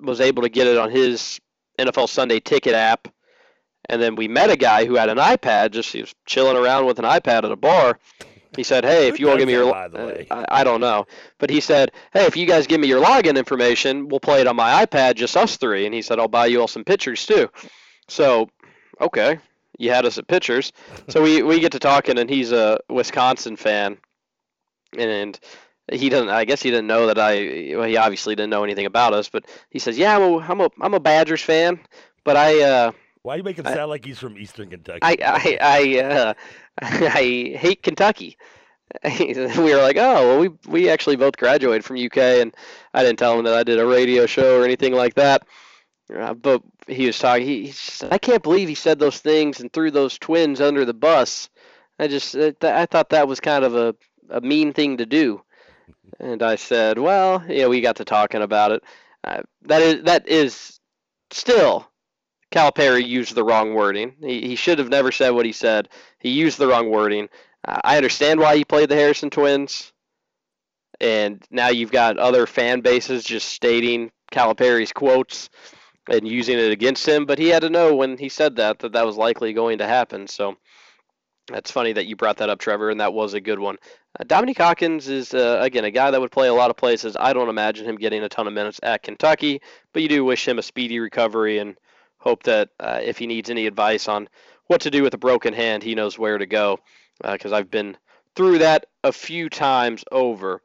[0.00, 1.40] was able to get it on his
[1.78, 3.08] NFL Sunday ticket app.
[3.88, 6.86] And then we met a guy who had an iPad, just he was chilling around
[6.86, 7.98] with an iPad at a bar.
[8.56, 10.26] He said, "Hey, if you all give me your, by the uh, way?
[10.30, 11.06] I, I don't know,
[11.38, 14.46] but he said, "Hey, if you guys give me your login information, we'll play it
[14.46, 15.86] on my iPad, just us three.
[15.86, 17.48] And he said, "I'll buy you all some pictures too."
[18.08, 18.48] So,
[19.00, 19.38] okay,
[19.78, 20.72] you had us at pictures.
[21.08, 23.98] So we we get to talking, and he's a Wisconsin fan,
[24.98, 25.38] and
[25.92, 26.28] he doesn't.
[26.28, 27.74] I guess he didn't know that I.
[27.76, 30.64] Well, he obviously didn't know anything about us, but he says, "Yeah, well, I'm a
[30.64, 31.80] I'm a I'm a Badgers fan,
[32.24, 35.00] but I uh, Why do you make him I- sound like he's from Eastern Kentucky?
[35.02, 36.34] I I I uh,
[36.82, 38.36] I hate Kentucky."
[39.04, 42.54] we were like, "Oh, well, we we actually both graduated from UK, and
[42.92, 45.46] I didn't tell him that I did a radio show or anything like that."
[46.14, 47.46] Uh, but he was talking.
[47.46, 50.84] He, he said, "I can't believe he said those things and threw those twins under
[50.84, 51.48] the bus."
[52.00, 53.94] I just uh, I thought that was kind of a
[54.30, 55.42] a mean thing to do.
[56.18, 58.82] And I said, "Well, yeah, we got to talking about it.
[59.22, 60.80] Uh, that is that is
[61.30, 61.89] still
[62.50, 64.14] Calipari used the wrong wording.
[64.20, 65.88] He, he should have never said what he said.
[66.18, 67.28] He used the wrong wording.
[67.66, 69.92] Uh, I understand why he played the Harrison twins,
[71.00, 75.48] and now you've got other fan bases just stating Calipari's quotes
[76.08, 77.24] and using it against him.
[77.24, 79.86] But he had to know when he said that that that was likely going to
[79.86, 80.26] happen.
[80.26, 80.56] So
[81.48, 83.76] that's funny that you brought that up, Trevor, and that was a good one.
[84.18, 87.16] Uh, Dominique Hawkins is uh, again a guy that would play a lot of places.
[87.18, 89.60] I don't imagine him getting a ton of minutes at Kentucky,
[89.92, 91.76] but you do wish him a speedy recovery and
[92.20, 94.28] hope that uh, if he needs any advice on
[94.68, 96.78] what to do with a broken hand, he knows where to go.
[97.22, 97.96] Because I've been
[98.34, 100.62] through that a few times over.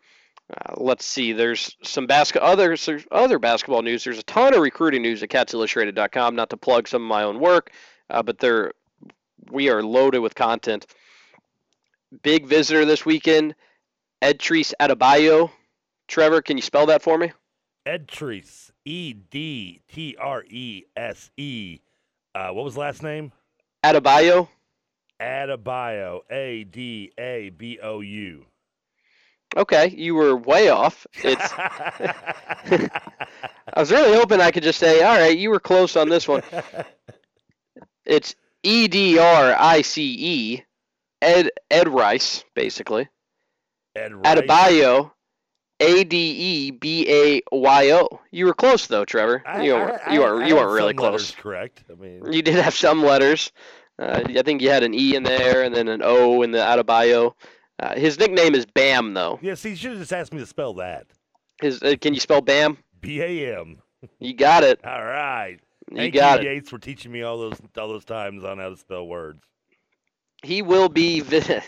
[0.50, 1.34] Uh, let's see.
[1.34, 2.78] There's some basket other
[3.12, 4.04] other basketball news.
[4.04, 6.36] There's a ton of recruiting news at CatsIllustrated.com.
[6.36, 7.72] Not to plug some of my own work,
[8.10, 8.74] uh, but there
[9.52, 10.86] we are loaded with content.
[12.22, 13.56] Big visitor this weekend,
[14.22, 15.52] Edrice Adebayo.
[16.08, 17.32] Trevor, can you spell that for me?
[17.86, 21.80] Edtrese, E D T R E S E.
[22.34, 23.32] Uh, what was the last name?
[23.84, 24.48] Adebayo.
[25.22, 28.46] Adebayo, A D A B O U.
[29.58, 31.08] Okay, you were way off.
[31.24, 31.52] It's.
[31.58, 32.90] I
[33.80, 36.44] was really hoping I could just say, all right, you were close on this one.
[38.06, 40.64] It's E D R I C E,
[41.24, 43.10] Ed Ed Rice, basically.
[43.96, 44.38] Ed Rice.
[44.38, 45.12] Adebayo,
[45.80, 48.22] A D E B A Y O.
[48.32, 49.44] You were close though, Trevor.
[49.46, 50.02] I- You I- weren't.
[50.08, 50.48] I- You I.
[50.48, 51.42] You weren't really some letters close.
[51.42, 51.84] Correct.
[51.92, 53.52] I mean, You did have some letters.
[54.00, 56.58] Uh, I think you had an E in there and then an O in the
[56.60, 57.34] Adebayo.
[57.80, 59.38] Uh, his nickname is Bam, though.
[59.42, 61.08] yes, he should have just asked me to spell that.
[61.62, 62.78] His uh, can you spell Bam?
[63.02, 63.82] B A M.
[64.20, 64.80] You got it.
[64.86, 65.58] All right.
[65.92, 66.54] You Thank got you, it.
[66.54, 69.44] Yates, for teaching me all those all those times on how to spell words.
[70.44, 71.24] He will be.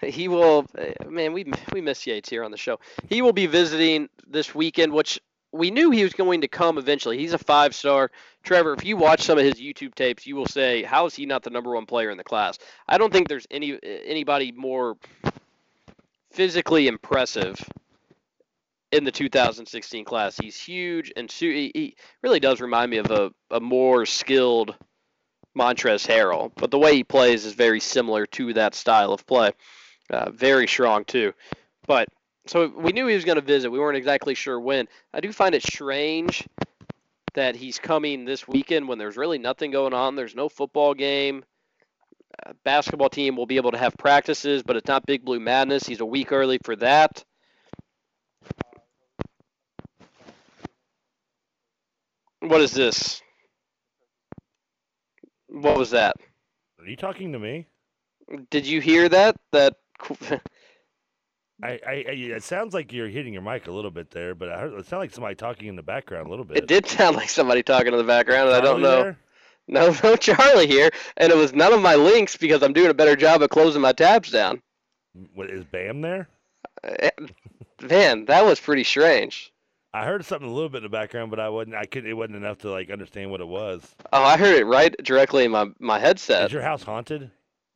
[0.00, 0.64] He will.
[1.08, 2.78] Man, we we miss Yates here on the show.
[3.08, 5.18] He will be visiting this weekend, which
[5.50, 7.18] we knew he was going to come eventually.
[7.18, 8.12] He's a five star.
[8.44, 11.26] Trevor, if you watch some of his YouTube tapes, you will say, "How is he
[11.26, 14.96] not the number one player in the class?" I don't think there's any anybody more
[16.30, 17.58] physically impressive
[18.92, 20.36] in the 2016 class.
[20.36, 24.74] He's huge and he really does remind me of a, a more skilled
[25.56, 29.52] Montrezl Harrell, but the way he plays is very similar to that style of play.
[30.10, 31.32] Uh, very strong too.
[31.86, 32.08] But
[32.46, 33.70] so we knew he was going to visit.
[33.70, 34.88] We weren't exactly sure when.
[35.12, 36.46] I do find it strange
[37.34, 40.16] that he's coming this weekend when there's really nothing going on.
[40.16, 41.44] There's no football game.
[42.46, 45.86] Uh, basketball team will be able to have practices, but it's not Big Blue Madness.
[45.86, 47.24] He's a week early for that.
[52.40, 53.20] What is this?
[55.48, 56.16] What was that?
[56.78, 57.66] Are you talking to me?
[58.50, 59.36] Did you hear that?
[59.52, 59.74] That
[61.62, 64.50] I, I, I it sounds like you're hitting your mic a little bit there, but
[64.50, 66.58] I heard it sounded like somebody talking in the background a little bit.
[66.58, 69.02] it did sound like somebody talking in the background, and I don't know.
[69.02, 69.18] there?
[69.66, 72.94] No, no Charlie here, and it was none of my links because I'm doing a
[72.94, 74.62] better job of closing my tabs down.
[75.34, 76.28] What is Bam there?
[76.84, 77.10] Eh,
[77.82, 79.52] Man, that was pretty strange.
[79.94, 81.76] I heard something a little bit in the background, but I wasn't.
[81.76, 82.10] I couldn't.
[82.10, 83.94] It wasn't enough to like understand what it was.
[84.12, 86.46] Oh, I heard it right directly in my my headset.
[86.46, 87.30] Is your house haunted?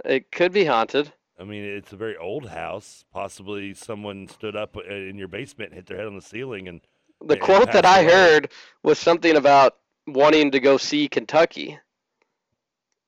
[0.04, 1.12] It could be haunted.
[1.40, 3.04] I mean, it's a very old house.
[3.12, 6.68] Possibly someone stood up uh, in your basement and hit their head on the ceiling,
[6.68, 6.80] and
[7.24, 8.12] The quote that I away.
[8.12, 8.52] heard
[8.82, 11.78] was something about wanting to go see Kentucky.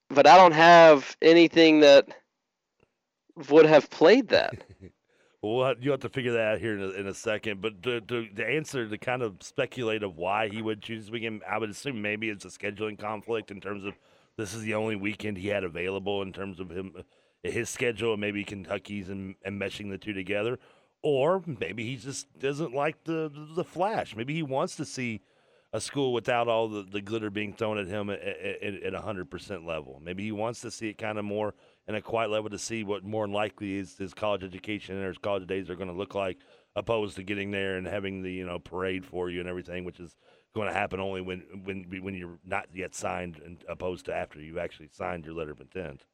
[0.08, 2.08] But I don't have anything that
[3.50, 4.54] would have played that.
[5.44, 7.60] Well, you have to figure that out here in a, in a second.
[7.60, 11.10] But to, to, to answer to kind of speculate of why he would choose this
[11.10, 13.92] weekend, I would assume maybe it's a scheduling conflict in terms of
[14.38, 16.94] this is the only weekend he had available in terms of him
[17.42, 20.58] his schedule, and maybe Kentucky's and, and meshing the two together,
[21.02, 24.16] or maybe he just doesn't like the the flash.
[24.16, 25.20] Maybe he wants to see
[25.74, 29.66] a school without all the, the glitter being thrown at him at, at, at 100%
[29.66, 30.00] level.
[30.02, 31.52] Maybe he wants to see it kind of more
[31.86, 35.06] in a quiet level to see what more than likely is his college education and
[35.06, 36.38] his college days are going to look like,
[36.76, 40.00] opposed to getting there and having the you know parade for you and everything, which
[40.00, 40.16] is
[40.54, 44.40] going to happen only when when when you're not yet signed, and opposed to after
[44.40, 46.04] you've actually signed your letter of intent.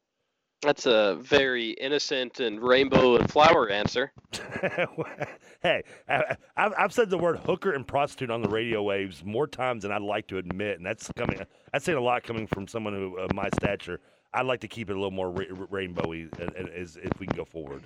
[0.63, 4.13] That's a very innocent and rainbow and flower answer.
[5.63, 9.47] hey, I, I've, I've said the word hooker and prostitute on the radio waves more
[9.47, 11.41] times than I'd like to admit, and that's coming.
[11.73, 14.01] That's saying a lot coming from someone who of my stature.
[14.33, 17.27] I'd like to keep it a little more ra- rainbowy uh, uh, as if we
[17.27, 17.83] can go forward.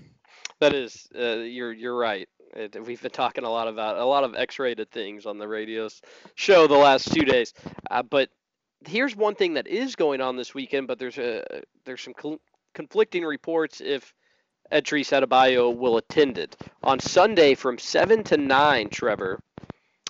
[0.61, 2.29] That is, uh, you're you're right.
[2.55, 5.89] It, we've been talking a lot about a lot of X-rated things on the radio
[6.35, 7.53] show the last two days.
[7.91, 8.29] Uh, but
[8.87, 10.87] here's one thing that is going on this weekend.
[10.87, 12.41] But there's a there's some col-
[12.75, 14.15] conflicting reports if
[14.71, 18.91] Edrice Adebayo will attend it on Sunday from seven to nine.
[18.91, 19.41] Trevor,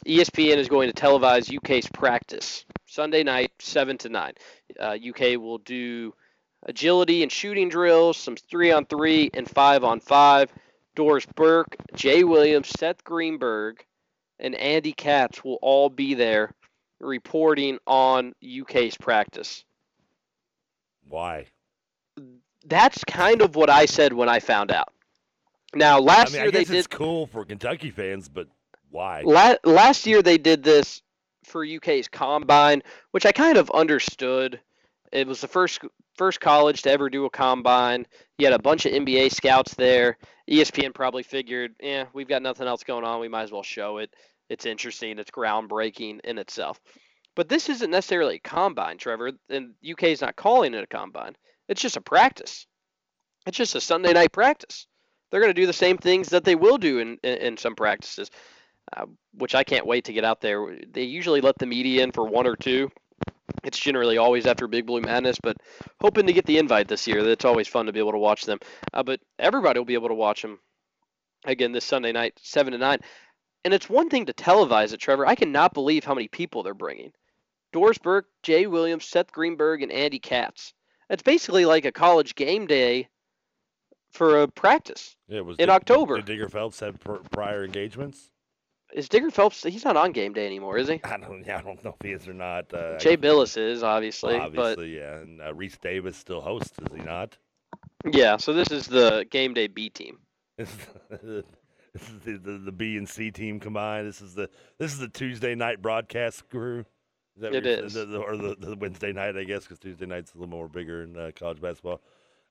[0.06, 4.34] ESPN is going to televise UK's practice Sunday night, seven to nine.
[4.78, 6.12] Uh, UK will do
[6.64, 10.52] agility and shooting drills, some three on three and five on five.
[10.94, 13.84] Doris Burke, Jay Williams, Seth Greenberg,
[14.38, 16.54] and Andy Katz will all be there
[17.00, 19.64] reporting on UK's practice.
[21.08, 21.46] Why?
[22.66, 24.92] That's kind of what I said when I found out.
[25.74, 28.46] Now, I last mean, I year they did cool for Kentucky fans, but
[28.90, 29.22] why?
[29.24, 31.02] La- last year they did this
[31.44, 34.60] for UK's combine, which I kind of understood.
[35.12, 35.80] It was the first
[36.16, 38.06] first college to ever do a combine.
[38.38, 40.16] You had a bunch of NBA scouts there.
[40.48, 43.20] ESPN probably figured, yeah, we've got nothing else going on.
[43.20, 44.14] We might as well show it.
[44.48, 45.18] It's interesting.
[45.18, 46.80] It's groundbreaking in itself.
[47.34, 49.32] But this isn't necessarily a combine, Trevor.
[49.48, 51.34] And UK is not calling it a combine.
[51.68, 52.66] It's just a practice.
[53.46, 54.86] It's just a Sunday night practice.
[55.30, 57.74] They're going to do the same things that they will do in, in, in some
[57.74, 58.30] practices
[58.96, 60.76] uh, which I can't wait to get out there.
[60.90, 62.90] They usually let the media in for one or two.
[63.62, 65.56] It's generally always after Big Blue Madness, but
[66.00, 67.22] hoping to get the invite this year.
[67.22, 68.58] That's always fun to be able to watch them.
[68.92, 70.58] Uh, but everybody will be able to watch them
[71.44, 73.00] again this Sunday night, seven to nine.
[73.64, 75.26] And it's one thing to televise it, Trevor.
[75.26, 77.12] I cannot believe how many people they're bringing.
[77.72, 80.74] Doris Burke, Jay Williams, Seth Greenberg, and Andy Katz.
[81.10, 83.08] It's basically like a college game day
[84.12, 85.16] for a practice.
[85.28, 86.16] Yeah, it was in October.
[86.16, 86.98] Did Digger Phelps have
[87.30, 88.30] prior engagements?
[88.94, 89.62] Is Digger Phelps?
[89.64, 91.00] He's not on game day anymore, is he?
[91.02, 91.44] I don't.
[91.44, 92.72] Yeah, I don't know if he is or not.
[92.72, 95.16] Uh, Jay Bilas is obviously, obviously, yeah.
[95.16, 97.36] And uh, Rece Davis still hosts, is he not?
[98.12, 98.36] yeah.
[98.36, 100.18] So this is the game day B team.
[101.94, 104.08] This is the, the, the B and C team combined.
[104.08, 106.80] This is the this is the Tuesday night broadcast crew.
[107.36, 107.94] Is that It is.
[107.94, 110.66] the- the- or the, the Wednesday night, I guess, because Tuesday night's a little more
[110.68, 112.00] bigger in uh, college basketball.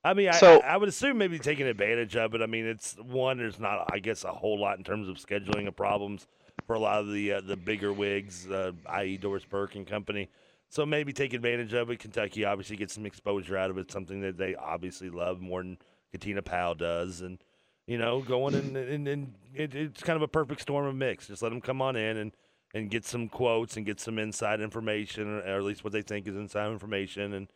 [0.04, 2.42] I mean, I, So- I, I would assume maybe taking advantage of it.
[2.42, 3.38] I mean, it's one.
[3.38, 6.26] There's not, I guess, a whole lot in terms of scheduling of problems
[6.66, 10.28] for a lot of the uh, the bigger wigs, uh, i.e., Doris Burke and company.
[10.68, 12.00] So maybe take advantage of it.
[12.00, 15.78] Kentucky obviously gets some exposure out of it, something that they obviously love more than
[16.12, 17.38] Katina Powell does, and
[17.86, 21.28] you know, going and and, and it, it's kind of a perfect storm of mix.
[21.28, 22.32] Just let them come on in and
[22.74, 26.26] and get some quotes and get some inside information, or at least what they think
[26.26, 27.48] is inside information, and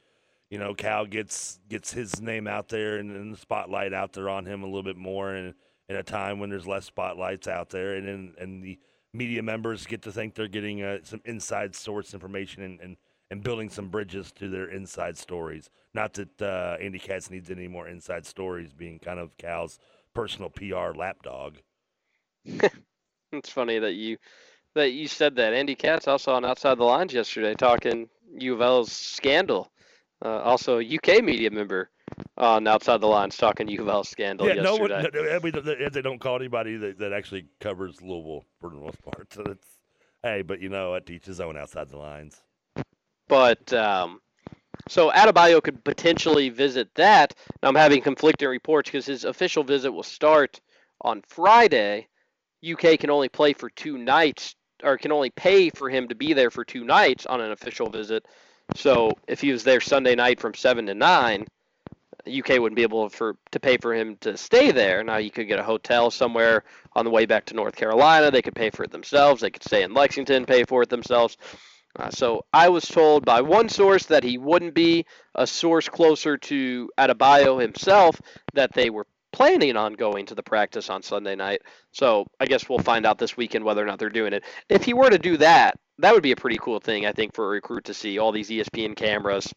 [0.50, 4.28] you know, Cal gets gets his name out there and, and the spotlight out there
[4.28, 5.54] on him a little bit more, and
[5.88, 8.78] in a time when there's less spotlights out there, and and, and the
[9.12, 12.96] media members get to think they're getting uh, some inside source information and, and
[13.30, 15.68] and building some bridges to their inside stories.
[15.92, 19.78] Not that uh, Andy Katz needs any more inside stories, being kind of Cal's
[20.14, 21.58] personal PR lapdog.
[23.32, 24.16] It's funny that you
[24.74, 25.52] that you said that.
[25.52, 29.70] Andy Katz also on Outside the Lines yesterday talking U of L's scandal.
[30.24, 31.90] Uh, also, a UK media member
[32.36, 34.90] on Outside the Lines talking U of L scandal yeah, no one.
[34.90, 35.22] yesterday.
[35.22, 39.00] no- I mean, they- don't call anybody that, that actually covers Louisville for the most
[39.02, 39.32] part.
[39.32, 39.66] So it's
[40.22, 41.06] hey, but you know, what?
[41.06, 42.42] teach his own outside the lines.
[43.28, 44.20] But um,
[44.88, 47.34] so Adebayo could potentially visit that.
[47.62, 50.60] I'm having conflicting reports because his official visit will start
[51.02, 52.08] on Friday.
[52.68, 56.32] UK can only play for two nights, or can only pay for him to be
[56.32, 58.26] there for two nights on an official visit.
[58.74, 61.46] So if he was there Sunday night from seven to nine,
[62.28, 65.02] UK wouldn't be able for to pay for him to stay there.
[65.02, 66.64] Now you could get a hotel somewhere
[66.94, 68.30] on the way back to North Carolina.
[68.30, 69.40] They could pay for it themselves.
[69.40, 71.36] They could stay in Lexington, pay for it themselves.
[71.98, 75.06] Uh, so I was told by one source that he wouldn't be.
[75.34, 78.20] A source closer to Adebayo himself
[78.54, 81.62] that they were planning on going to the practice on Sunday night.
[81.92, 84.44] So I guess we'll find out this weekend whether or not they're doing it.
[84.68, 87.34] If he were to do that, that would be a pretty cool thing, I think,
[87.34, 89.52] for a recruit to see all these ESPN cameras.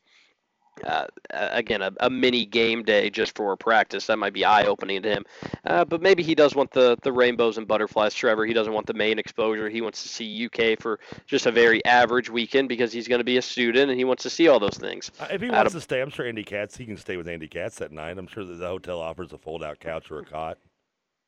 [0.86, 4.08] Uh, again, a, a mini game day just for practice.
[4.08, 5.26] That might be eye opening to him.
[5.66, 8.46] Uh, but maybe he does want the, the rainbows and butterflies, Trevor.
[8.46, 9.70] He doesn't want the main exposure.
[9.70, 13.26] He wants to see UK for just a very average weekend because he's going to
[13.26, 15.12] be a student and he wants to see all those things.
[15.20, 17.48] Uh, if he wants to stay, I'm sure Andy Katz, he can stay with Andy
[17.48, 18.18] Katz that night.
[18.18, 20.58] I'm sure that the hotel offers a fold out couch or a cot.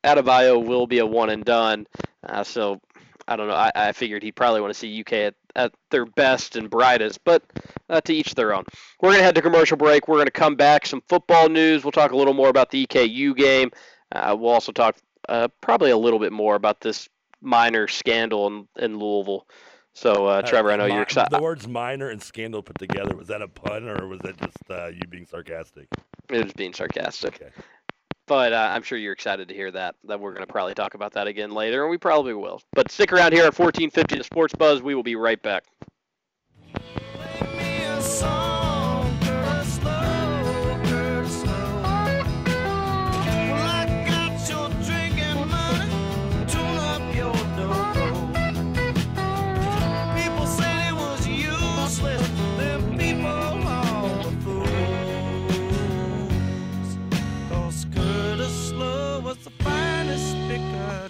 [0.03, 1.85] Adebayo will be a one and done.
[2.27, 2.81] Uh, so
[3.27, 3.55] I don't know.
[3.55, 7.23] I, I figured he'd probably want to see UK at, at their best and brightest,
[7.23, 7.43] but
[7.89, 8.63] uh, to each their own.
[9.01, 10.07] We're going to head to commercial break.
[10.07, 10.85] We're going to come back.
[10.85, 11.83] Some football news.
[11.83, 13.71] We'll talk a little more about the EKU game.
[14.11, 14.97] Uh, we'll also talk
[15.29, 17.09] uh, probably a little bit more about this
[17.41, 19.47] minor scandal in, in Louisville.
[19.95, 21.31] So, uh, Trevor, I know you're excited.
[21.31, 24.57] The words minor and scandal put together, was that a pun or was that just
[24.69, 25.87] uh, you being sarcastic?
[26.29, 27.35] It was being sarcastic.
[27.35, 27.51] Okay.
[28.25, 29.95] But uh, I'm sure you're excited to hear that.
[30.05, 32.61] That we're going to probably talk about that again later, and we probably will.
[32.73, 34.81] But stick around here at 1450 The Sports Buzz.
[34.81, 35.65] We will be right back.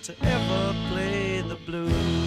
[0.03, 2.22] To ever play the blues.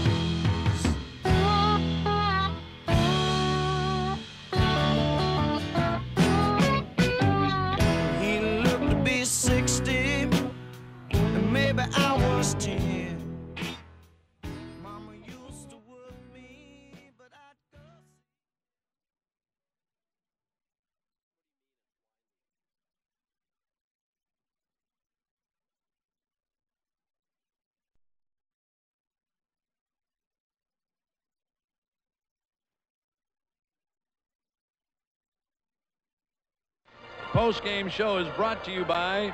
[37.37, 39.31] Post game show is brought to you by.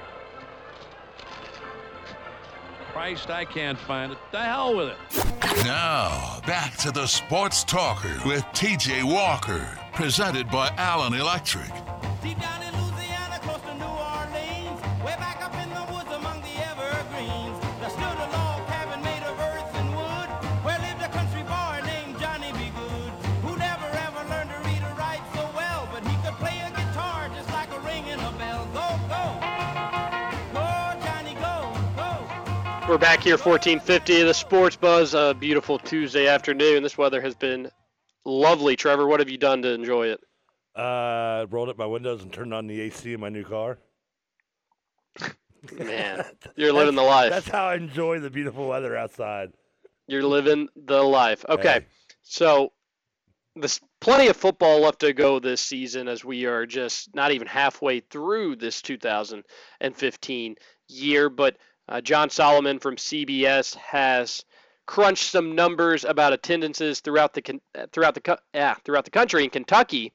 [2.93, 4.19] Christ, I can't find it.
[4.33, 4.97] The hell with it.
[5.65, 11.71] Now, back to the Sports Talker with TJ Walker, presented by Allen Electric.
[32.93, 35.15] We're back here, 1450 The Sports Buzz.
[35.15, 36.83] A beautiful Tuesday afternoon.
[36.83, 37.71] This weather has been
[38.27, 38.77] lovely.
[38.77, 40.21] Trevor, what have you done to enjoy it?
[40.77, 43.79] Uh, rolled up my windows and turned on the AC in my new car.
[45.73, 46.23] Man,
[46.57, 47.31] you're living the life.
[47.31, 49.55] That's how I enjoy the beautiful weather outside.
[50.07, 51.47] You're living the life.
[51.49, 51.87] Okay, Hey.
[52.21, 52.75] so
[53.57, 57.47] there's plenty of football left to go this season as we are just not even
[57.47, 60.57] halfway through this 2015
[60.89, 61.31] year.
[61.31, 61.57] But
[61.93, 64.45] uh, John Solomon from CBS has
[64.87, 69.51] crunched some numbers about attendances throughout the uh, throughout the yeah, throughout the country in
[69.51, 70.15] Kentucky,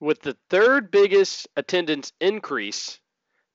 [0.00, 3.00] with the third biggest attendance increase,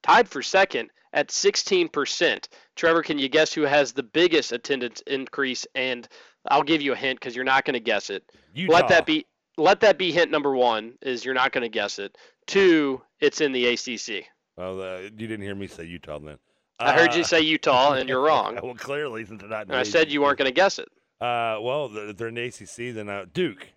[0.02, 2.48] tied for second at 16%.
[2.76, 5.68] Trevor, can you guess who has the biggest attendance increase?
[5.76, 6.08] And
[6.50, 8.24] I'll give you a hint because you're not going to guess it.
[8.54, 8.74] Utah.
[8.74, 9.28] Let that be.
[9.58, 10.94] Let that be hint number one.
[11.04, 12.18] Is you're not going to guess it.
[12.48, 14.26] Two, it's in the ACC.
[14.58, 16.40] Well, uh, you didn't hear me say Utah then.
[16.82, 18.60] I heard Uh, you say Utah, and you're wrong.
[18.62, 19.72] well, clearly, since they're not.
[19.72, 20.90] I said you weren't going to guess it.
[21.20, 23.68] Uh, well, th- if they're in the ACC, then uh, Duke.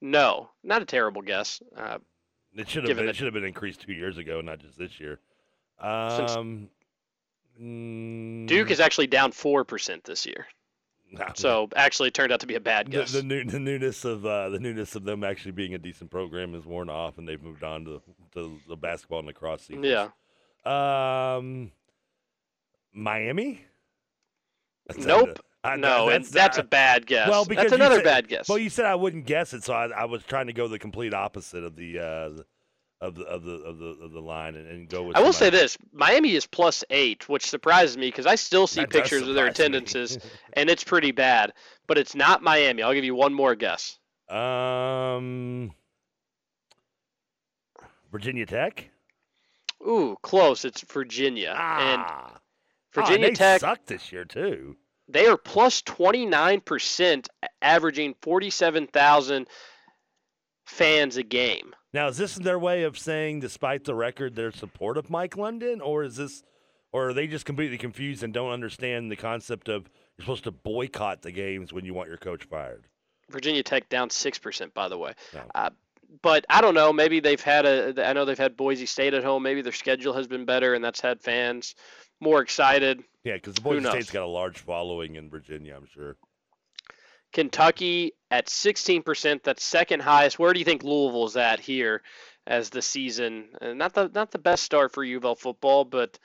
[0.00, 1.60] No, not a terrible guess.
[1.76, 1.98] Uh,
[2.54, 4.98] It should have been, it should have been increased two years ago, not just this
[4.98, 5.20] year.
[5.78, 6.70] Um,
[7.60, 10.46] mm, Duke is actually down four percent this year.
[11.12, 13.12] nah, So actually, it turned out to be a bad the, guess.
[13.12, 16.54] the, new, the newness of uh, the newness of them actually being a decent program
[16.54, 18.02] is worn off, and they've moved on to
[18.34, 19.82] to the basketball and lacrosse season.
[19.84, 20.08] yeah.
[20.64, 21.72] Um,
[22.92, 23.64] Miami.
[24.86, 25.38] That's Nope.
[25.62, 27.28] I- no, and that's uh, a bad guess.
[27.28, 28.48] Well, because that's another said- bad guess.
[28.48, 30.78] Well, you said I wouldn't guess it, so I, I was trying to go the
[30.78, 32.42] complete opposite of the uh,
[33.02, 35.16] of the of the of the of the line and, and go with.
[35.18, 38.80] I will say this: Miami is plus eight, which surprises me because I still see
[38.80, 40.18] That pictures of their attendances,
[40.54, 41.52] and it's pretty bad.
[41.86, 42.82] But it's not Miami.
[42.82, 43.98] I'll give you one more guess.
[44.30, 45.72] Um,
[48.10, 48.88] Virginia Tech.
[49.86, 50.64] Ooh, close.
[50.64, 51.50] It's Virginia.
[51.50, 52.39] And Ah.
[52.92, 54.76] Virginia oh, Tech, sucked this year too.
[55.08, 57.28] they are plus 29%,
[57.62, 59.46] averaging 47,000
[60.66, 61.74] fans a game.
[61.92, 65.80] Now, is this their way of saying, despite the record, their support of Mike London,
[65.80, 66.42] or is this,
[66.92, 70.52] or are they just completely confused and don't understand the concept of you're supposed to
[70.52, 72.86] boycott the games when you want your coach fired?
[73.30, 75.12] Virginia Tech down 6%, by the way.
[75.34, 75.42] No.
[75.54, 75.70] Uh,
[76.22, 76.92] but I don't know.
[76.92, 78.08] Maybe they've had a.
[78.08, 79.44] I know they've had Boise State at home.
[79.44, 81.76] Maybe their schedule has been better, and that's had fans
[82.20, 83.02] more excited.
[83.24, 83.88] Yeah, because the Boise?
[83.88, 86.16] State's got a large following in Virginia, I'm sure.
[87.32, 89.42] Kentucky at 16%.
[89.42, 90.38] That's second highest.
[90.38, 92.02] Where do you think Louisville's at here
[92.46, 93.50] as the season?
[93.60, 96.18] Uh, not the not the best start for U of L football, but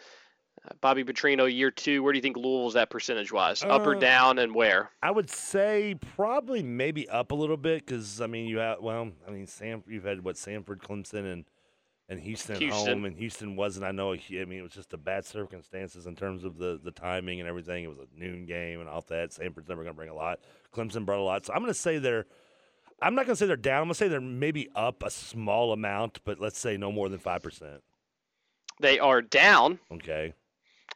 [0.66, 2.02] uh, Bobby Petrino year two.
[2.02, 3.62] Where do you think Louisville's at percentage wise?
[3.64, 4.90] Up or Uh, down, and where?
[5.04, 9.12] I would say probably maybe up a little bit because I mean you have well
[9.28, 11.46] I mean Sam you've had what Samford, Clemson, and
[12.08, 12.88] and Houston, Houston.
[12.88, 16.16] home and Houston wasn't I know I mean it was just the bad circumstances in
[16.16, 17.84] terms of the the timing and everything.
[17.84, 19.32] It was a noon game and all that.
[19.32, 20.40] Samford's never going to bring a lot.
[20.74, 22.26] Clemson brought a lot, so I'm going to say they're.
[23.02, 23.82] I'm not going to say they're down.
[23.82, 27.10] I'm going to say they're maybe up a small amount, but let's say no more
[27.10, 27.82] than five percent.
[28.80, 29.80] They are down.
[29.92, 30.34] Okay.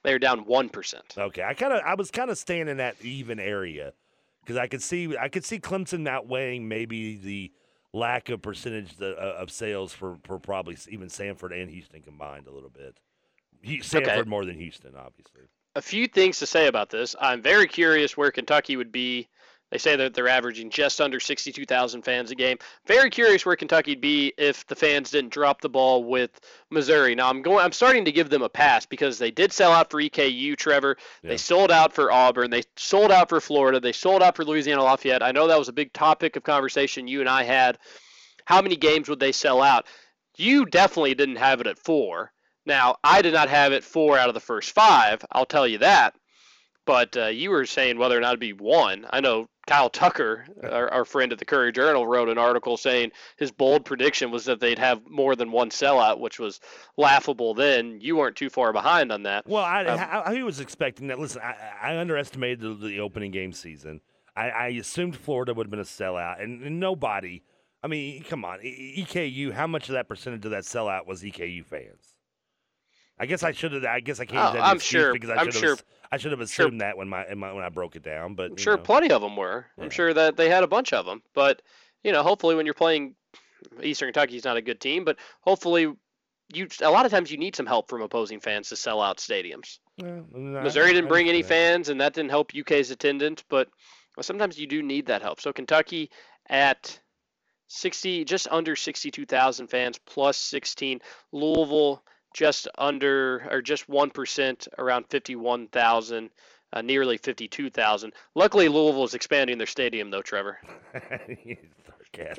[0.03, 1.15] They are down one percent.
[1.17, 3.93] Okay, I kind of I was kind of staying in that even area
[4.41, 7.51] because I could see I could see Clemson outweighing maybe the
[7.93, 12.47] lack of percentage the, uh, of sales for, for probably even Samford and Houston combined
[12.47, 12.99] a little bit.
[13.61, 15.41] He, Samford more than Houston, obviously.
[15.75, 17.15] a few things to say about this.
[17.19, 19.27] I'm very curious where Kentucky would be.
[19.71, 22.57] They say that they're averaging just under 62,000 fans a game.
[22.87, 26.31] Very curious where Kentucky'd be if the fans didn't drop the ball with
[26.71, 27.13] Missouri.
[27.13, 27.63] Now I'm going.
[27.63, 30.97] I'm starting to give them a pass because they did sell out for EKU, Trevor.
[31.21, 31.29] Yeah.
[31.29, 32.49] They sold out for Auburn.
[32.49, 33.79] They sold out for Florida.
[33.79, 35.23] They sold out for Louisiana Lafayette.
[35.23, 37.77] I know that was a big topic of conversation you and I had.
[38.45, 39.85] How many games would they sell out?
[40.35, 42.31] You definitely didn't have it at four.
[42.65, 45.23] Now, I did not have it four out of the first five.
[45.31, 46.15] I'll tell you that.
[46.89, 49.05] But uh, you were saying whether or not it'd be one.
[49.11, 53.11] I know Kyle Tucker, our, our friend at the Courier Journal, wrote an article saying
[53.37, 56.59] his bold prediction was that they'd have more than one sellout, which was
[56.97, 57.99] laughable then.
[58.01, 59.45] You weren't too far behind on that.
[59.47, 61.19] Well, I, Um, I, I was expecting that.
[61.19, 64.01] Listen, I, I underestimated the, the opening game season.
[64.35, 67.43] I, I assumed Florida would have been a sellout, and, and nobody.
[67.83, 69.53] I mean, come on, EKU.
[69.53, 72.15] How much of that percentage of that sellout was EKU fans?
[73.19, 73.83] I guess I should have.
[73.83, 74.55] I guess I can't.
[74.55, 75.77] Oh, I'm sure- Because I I'm sure-
[76.11, 78.35] I should have sure- assumed that when my, my when I broke it down.
[78.35, 78.83] But I'm sure know.
[78.83, 79.65] plenty of them were.
[79.77, 79.83] Yeah.
[79.83, 81.21] I'm sure that they had a bunch of them.
[81.33, 81.61] But,
[82.03, 83.15] you know, hopefully when you're playing
[83.81, 85.93] Eastern Kentucky Kentucky's not a good team, but hopefully
[86.51, 89.17] you a lot of times you need some help from opposing fans to sell out
[89.17, 89.79] stadiums.
[90.01, 93.43] Well, no, Missouri didn't bring any fans, and that didn't help UK's attendance.
[93.49, 93.69] But
[94.21, 95.41] sometimes you do need that help.
[95.41, 96.09] So Kentucky
[96.49, 96.99] at
[97.67, 100.99] 60, just under 62,000 fans, plus 16.
[101.31, 102.03] Louisville
[102.33, 106.29] just under or just one percent, around 51,000.
[106.71, 108.13] Uh, nearly 52,000.
[108.35, 110.59] Luckily, Louisville is expanding their stadium, though, Trevor.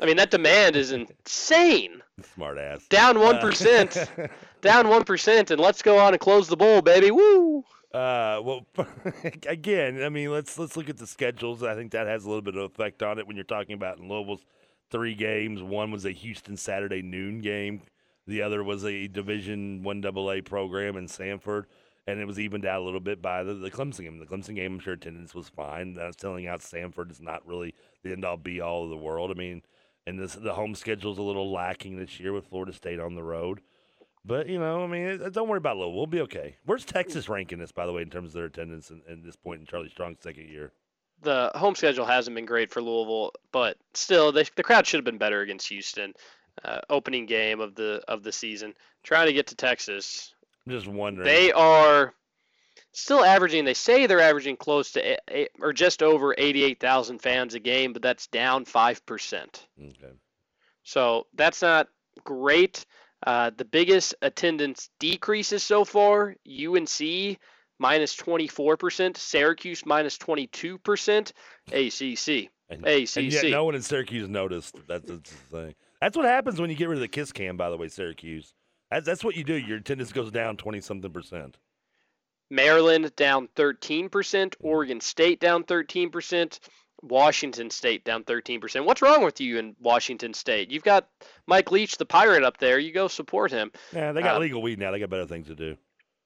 [0.00, 2.02] I mean, that demand is insane.
[2.34, 2.86] smart ass.
[2.88, 4.30] Down 1%.
[4.60, 7.10] Down 1%, and let's go on and close the bowl, baby.
[7.10, 7.64] Woo!
[7.92, 8.66] Uh, well,
[9.48, 11.64] again, I mean, let's let's look at the schedules.
[11.64, 13.98] I think that has a little bit of effect on it when you're talking about
[13.98, 14.44] in Louisville's
[14.90, 15.60] three games.
[15.62, 17.82] One was a Houston Saturday noon game.
[18.26, 21.64] The other was a Division One AA program in Samford,
[22.06, 24.18] and it was evened out a little bit by the, the Clemson game.
[24.18, 25.94] The Clemson game, I'm sure attendance was fine.
[25.94, 29.30] Was telling out Samford is not really the end all be all of the world.
[29.30, 29.62] I mean,
[30.06, 33.14] and this, the home schedule is a little lacking this year with Florida State on
[33.14, 33.60] the road.
[34.24, 35.96] But you know, I mean, it, don't worry about Louisville.
[35.96, 36.56] We'll be okay.
[36.66, 39.60] Where's Texas ranking this, by the way, in terms of their attendance in this point
[39.60, 40.72] in Charlie Strong's second year?
[41.22, 45.04] the home schedule hasn't been great for Louisville, but still, they, the crowd should have
[45.04, 46.14] been better against Houston.
[46.64, 50.34] Uh, opening game of the of the season, trying to get to Texas.
[50.66, 51.26] I'm just wondering.
[51.26, 52.12] They are
[52.92, 53.64] still averaging.
[53.64, 58.02] They say they're averaging close to a- or just over 88,000 fans a game, but
[58.02, 59.66] that's down five percent.
[59.80, 60.12] okay.
[60.82, 61.88] So that's not
[62.24, 62.84] great.
[63.26, 67.38] Uh, the biggest attendance decreases so far: UNC
[67.78, 71.32] minus 24%, Syracuse minus 22%,
[71.72, 72.50] ACC.
[72.68, 73.16] And, ACC.
[73.16, 74.76] and yet no one in Syracuse noticed.
[74.86, 75.74] That's, that's the thing.
[76.00, 77.56] That's what happens when you get rid of the kiss cam.
[77.56, 78.54] By the way, Syracuse.
[78.90, 79.54] That's that's what you do.
[79.54, 81.58] Your attendance goes down twenty something percent.
[82.50, 86.58] Maryland down 13%, Oregon State down 13%,
[87.00, 88.84] Washington State down 13%.
[88.84, 90.68] What's wrong with you in Washington State?
[90.68, 91.08] You've got
[91.46, 92.80] Mike Leach, the pirate, up there.
[92.80, 93.70] You go support him.
[93.92, 94.90] Yeah, they got Uh, legal weed now.
[94.90, 95.76] They got better things to do.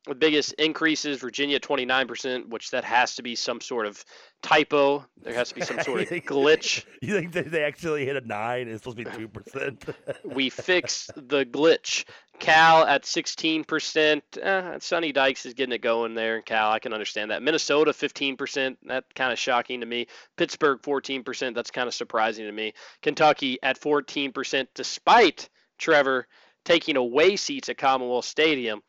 [0.07, 4.05] The biggest increases Virginia 29%, which that has to be some sort of
[4.43, 5.07] typo.
[5.23, 6.85] There has to be some sort of glitch.
[7.01, 8.69] You think they actually hit a nine?
[8.69, 9.85] It's supposed to be two percent.
[10.25, 12.05] We fixed the glitch.
[12.41, 14.23] Cal at 16%.
[14.43, 16.43] Eh, Sonny Dykes is getting it going there.
[16.43, 17.43] Cal, I can understand that.
[17.43, 18.77] Minnesota 15%.
[18.87, 20.07] That kind of shocking to me.
[20.37, 21.55] Pittsburgh 14%.
[21.55, 22.75] That's kind of surprising to me.
[23.03, 25.49] Kentucky at 14%, despite
[25.79, 26.27] Trevor
[26.65, 28.83] taking away seats at Commonwealth Stadium.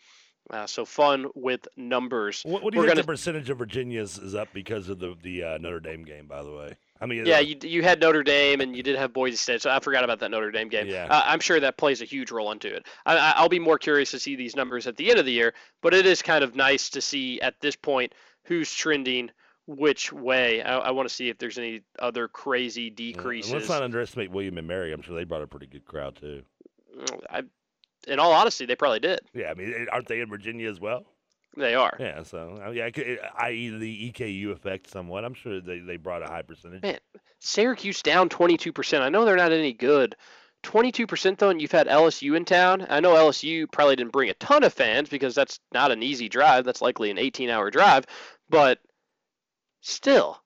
[0.51, 2.43] Uh, so fun with numbers.
[2.45, 4.99] What, what do you We're think gonna- the percentage of Virginia's is up because of
[4.99, 6.27] the the uh, Notre Dame game?
[6.27, 8.95] By the way, I mean, Yeah, uh, you, you had Notre Dame and you did
[8.95, 10.85] have Boise State, so I forgot about that Notre Dame game.
[10.87, 11.07] Yeah.
[11.09, 12.85] Uh, I'm sure that plays a huge role into it.
[13.07, 15.31] I, I- I'll be more curious to see these numbers at the end of the
[15.31, 19.31] year, but it is kind of nice to see at this point who's trending
[19.65, 20.61] which way.
[20.61, 23.51] I, I want to see if there's any other crazy decreases.
[23.51, 24.93] let's not underestimate William and Mary.
[24.93, 26.43] I'm sure they brought a pretty good crowd too.
[27.29, 27.41] I,
[28.07, 29.19] in all honesty, they probably did.
[29.33, 31.05] Yeah, I mean, aren't they in Virginia as well?
[31.57, 31.95] They are.
[31.99, 33.69] Yeah, so uh, yeah, it could- i.e.
[33.69, 35.23] the EKU effect somewhat.
[35.23, 36.81] I'm sure they, they brought a high percentage.
[36.83, 36.99] Man,
[37.39, 38.99] Syracuse down 22%.
[39.01, 40.15] I know they're not any good.
[40.63, 42.85] 22% though, and you've had LSU in town.
[42.89, 46.27] I know LSU probably didn't bring a ton of fans because that's not an easy
[46.27, 46.65] drive.
[46.65, 48.05] That's likely an 18-hour drive,
[48.49, 48.79] but
[49.81, 50.41] still,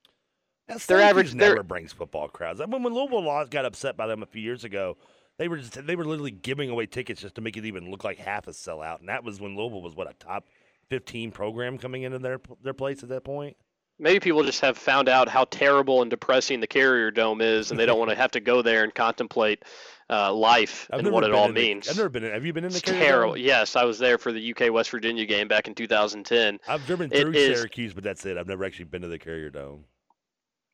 [0.87, 2.61] Their average- never brings football crowds.
[2.61, 4.97] I mean, when Louisville lost, got upset by them a few years ago,
[5.39, 8.03] they were just they were literally giving away tickets just to make it even look
[8.03, 10.45] like half a sellout, and that was when Louisville was what a top
[10.89, 13.57] 15 program coming into their their place at that point.
[13.97, 17.79] maybe people just have found out how terrible and depressing the Carrier Dome is, and
[17.79, 19.63] they don't want to have to go there and contemplate
[20.09, 21.87] uh, life I've and what it all in the- means.
[21.89, 22.23] I've never been.
[22.23, 23.33] In, have you been in the it's Carrier terrible.
[23.35, 23.43] Dome?
[23.43, 26.59] Yes, I was there for the UK West Virginia game back in 2010.
[26.67, 28.37] I've driven It through is- Syracuse, but that's it.
[28.37, 29.83] I've never actually been to the Carrier Dome.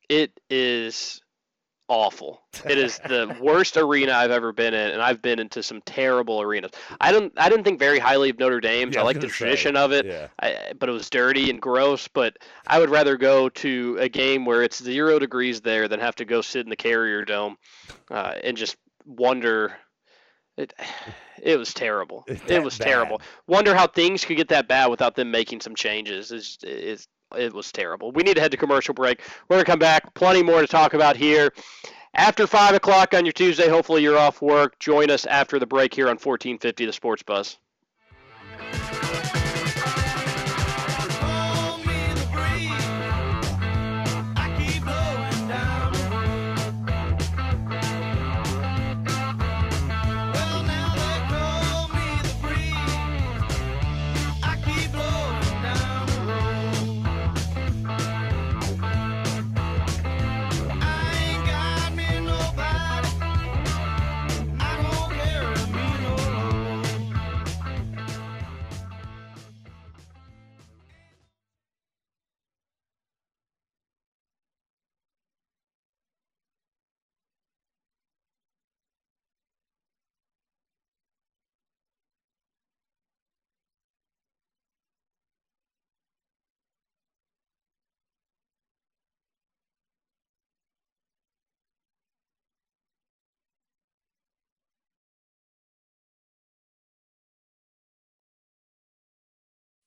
[0.08, 1.20] it is
[1.88, 2.42] awful.
[2.68, 6.40] It is the worst arena I've ever been in, and I've been into some terrible
[6.40, 6.72] arenas.
[7.00, 8.94] I don't, I didn't think very highly of Notre Dame's.
[8.94, 10.28] Yeah, I like the gonna say, tradition of it, Yeah.
[10.40, 12.08] I, but it was dirty and gross.
[12.08, 16.16] But I would rather go to a game where it's zero degrees there than have
[16.16, 17.56] to go sit in the Carrier Dome
[18.10, 19.76] uh, and just wonder.
[20.56, 20.72] It,
[21.42, 22.24] it was terrible.
[22.48, 22.86] It was bad.
[22.86, 23.20] terrible.
[23.46, 26.32] Wonder how things could get that bad without them making some changes.
[26.32, 27.06] Is is
[27.36, 28.12] it was terrible.
[28.12, 29.22] We need to head to commercial break.
[29.48, 30.14] We're gonna come back.
[30.14, 31.52] Plenty more to talk about here.
[32.14, 34.78] After five o'clock on your Tuesday, hopefully you're off work.
[34.78, 37.58] Join us after the break here on 1450 The Sports Buzz.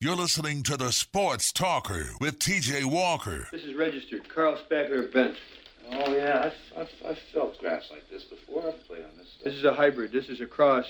[0.01, 3.49] You're listening to the Sports Talker with TJ Walker.
[3.51, 5.35] This is registered Carl Spackler Bent.
[5.91, 8.65] Oh yeah, I've, I've, I've felt grass like this before.
[8.65, 9.27] I've played on this.
[9.43, 10.13] This is a hybrid.
[10.13, 10.85] This is a cross,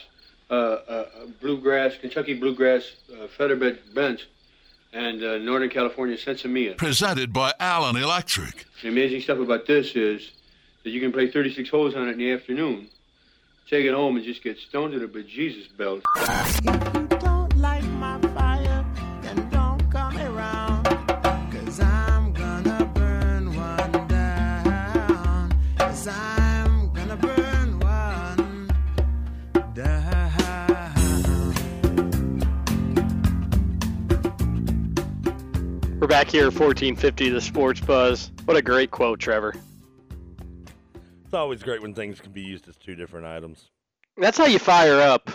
[0.52, 1.06] uh, uh, uh,
[1.42, 4.28] bluegrass, Kentucky bluegrass, uh, featherbed bent,
[4.94, 6.78] and uh, Northern California sensimilla.
[6.78, 8.68] Presented by Allen Electric.
[8.84, 10.34] The amazing stuff about this is
[10.84, 12.88] that you can play 36 holes on it in the afternoon,
[13.68, 16.04] take it home, and just get stoned to the bejesus belt.
[36.10, 38.32] Back here at 1450 The Sports Buzz.
[38.46, 39.54] What a great quote, Trevor.
[41.24, 43.70] It's always great when things can be used as two different items.
[44.18, 45.30] That's how you fire up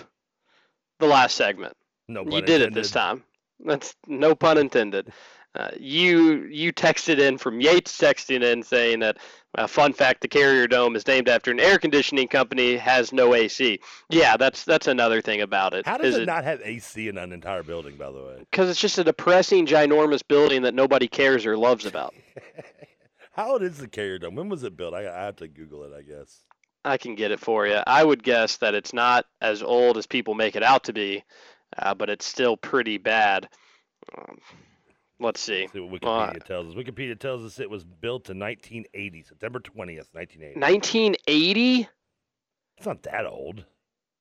[0.99, 1.77] the last segment.
[2.09, 3.23] No, you did it this time.
[3.65, 5.13] That's no pun intended.
[5.57, 9.19] Uh, you you texted in from Yates texting in saying that
[9.57, 13.35] uh, fun fact the Carrier Dome is named after an air conditioning company has no
[13.35, 13.79] AC.
[14.11, 15.87] Yeah, that's that's another thing about it.
[15.87, 17.97] How does is it, not have AC in an entire building?
[17.97, 21.87] By the way, Because it's just a depressing, ginormous building that nobody cares or loves
[21.87, 22.15] about.
[23.33, 24.35] how old is the Carrier Dome?
[24.35, 24.93] When was it built?
[24.93, 25.93] I, I have to Google it.
[25.97, 26.41] I guess.
[26.85, 27.81] I can get it for you.
[27.87, 31.25] I would guess that it's not as old as people make it out to be,
[31.79, 33.49] uh, but it's still pretty bad.
[34.19, 34.39] Um,
[35.21, 35.69] let's see.
[35.73, 36.75] See what Uh, Wikipedia tells us.
[36.75, 40.61] Wikipedia tells us it was built in 1980, September 20th, 1980.
[40.61, 41.89] 1980.
[42.77, 43.65] It's not that old.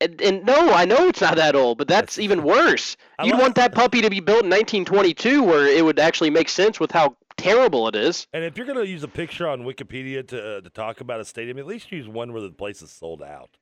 [0.01, 2.97] And, and no, I know it's not that old, but that's even worse.
[3.17, 6.49] I You'd want that puppy to be built in 1922, where it would actually make
[6.49, 8.27] sense with how terrible it is.
[8.33, 11.19] And if you're going to use a picture on Wikipedia to uh, to talk about
[11.19, 13.57] a stadium, at least use one where the place is sold out.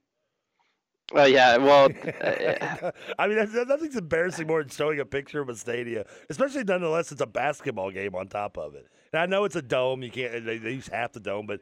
[1.15, 1.89] Uh, yeah, well,
[2.21, 6.63] uh, I mean, that's, nothing's embarrassing more than showing a picture of a stadium, especially
[6.63, 8.87] nonetheless, it's a basketball game on top of it.
[9.13, 11.59] And I know it's a dome; you can't they, they use half the dome, but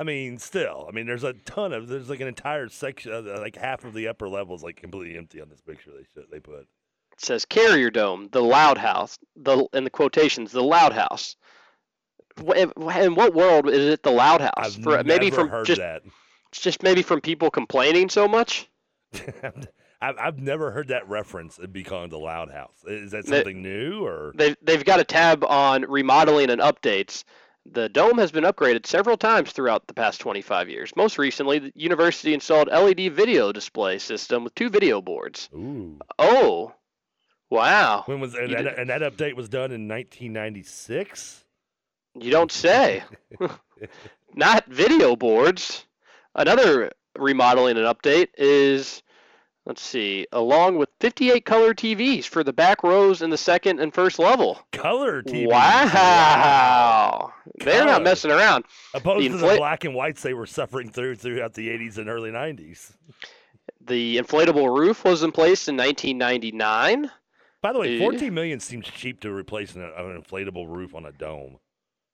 [0.00, 3.56] I mean, still, I mean, there's a ton of there's like an entire section, like
[3.56, 6.40] half of the upper level is like completely empty on this picture they should, they
[6.40, 6.60] put.
[6.60, 6.66] it
[7.18, 11.36] says Carrier Dome, the Loud House, the in the quotations, the Loud House.
[12.56, 12.70] In
[13.14, 14.52] what world is it the Loud House?
[14.56, 16.02] I've For, maybe never from heard just that.
[16.52, 18.68] just maybe from people complaining so much.
[20.00, 22.84] I've, I've never heard that reference be called the Loud House.
[22.86, 24.32] Is that They- something new or?
[24.36, 27.24] They've they've got a tab on remodeling and updates.
[27.70, 30.96] The dome has been upgraded several times throughout the past 25 years.
[30.96, 35.50] Most recently, the university installed LED video display system with two video boards.
[35.54, 35.98] Ooh.
[36.18, 36.72] Oh,
[37.50, 38.04] wow!
[38.06, 41.44] When was and that, and that update was done in 1996?
[42.14, 43.02] You don't say.
[44.34, 45.84] Not video boards.
[46.34, 49.02] Another remodeling and update is,
[49.66, 53.92] let's see, along with 58 color TVs for the back rows in the second and
[53.92, 54.60] first level.
[54.72, 55.48] Color TV.
[55.48, 57.32] Wow.
[57.60, 58.64] They're not messing around.
[58.94, 62.08] Opposed The to the black and whites they were suffering through throughout the 80s and
[62.08, 62.92] early 90s.
[63.80, 67.10] The inflatable roof was in place in 1999.
[67.60, 67.98] By the way, Eh.
[67.98, 71.58] 14 million seems cheap to replace an, an inflatable roof on a dome.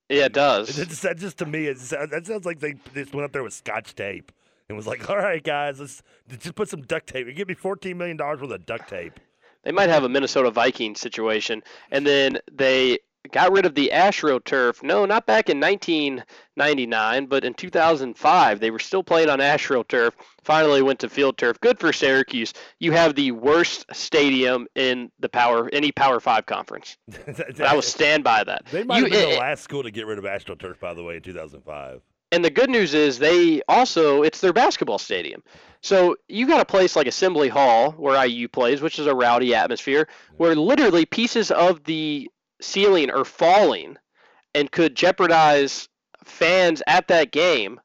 [0.08, 0.76] Yeah, it does.
[1.02, 3.94] That just to me, it's, that sounds like they just went up there with scotch
[3.94, 4.32] tape
[4.68, 6.02] and was like, "All right, guys, let's
[6.38, 7.34] just put some duct tape.
[7.34, 9.20] Give me 14 million dollars worth of duct tape."
[9.64, 11.62] They might have a Minnesota Vikings situation.
[11.90, 12.98] And then they
[13.32, 14.82] got rid of the AstroTurf.
[14.82, 18.60] No, not back in 1999, but in 2005.
[18.60, 20.12] They were still playing on AstroTurf.
[20.42, 21.58] Finally went to Field Turf.
[21.60, 22.52] Good for Syracuse.
[22.78, 26.98] You have the worst stadium in the Power any Power 5 conference.
[27.64, 28.66] I will stand by that.
[28.70, 30.92] They might You- have been the eh, last school to get rid of AstroTurf, by
[30.92, 32.02] the way, in 2005.
[32.34, 35.40] And the good news is they also it's their basketball stadium.
[35.82, 39.54] So you got a place like Assembly Hall where IU plays, which is a rowdy
[39.54, 42.28] atmosphere, where literally pieces of the
[42.60, 43.98] ceiling are falling
[44.52, 45.88] and could jeopardize
[46.24, 47.80] fans at that game.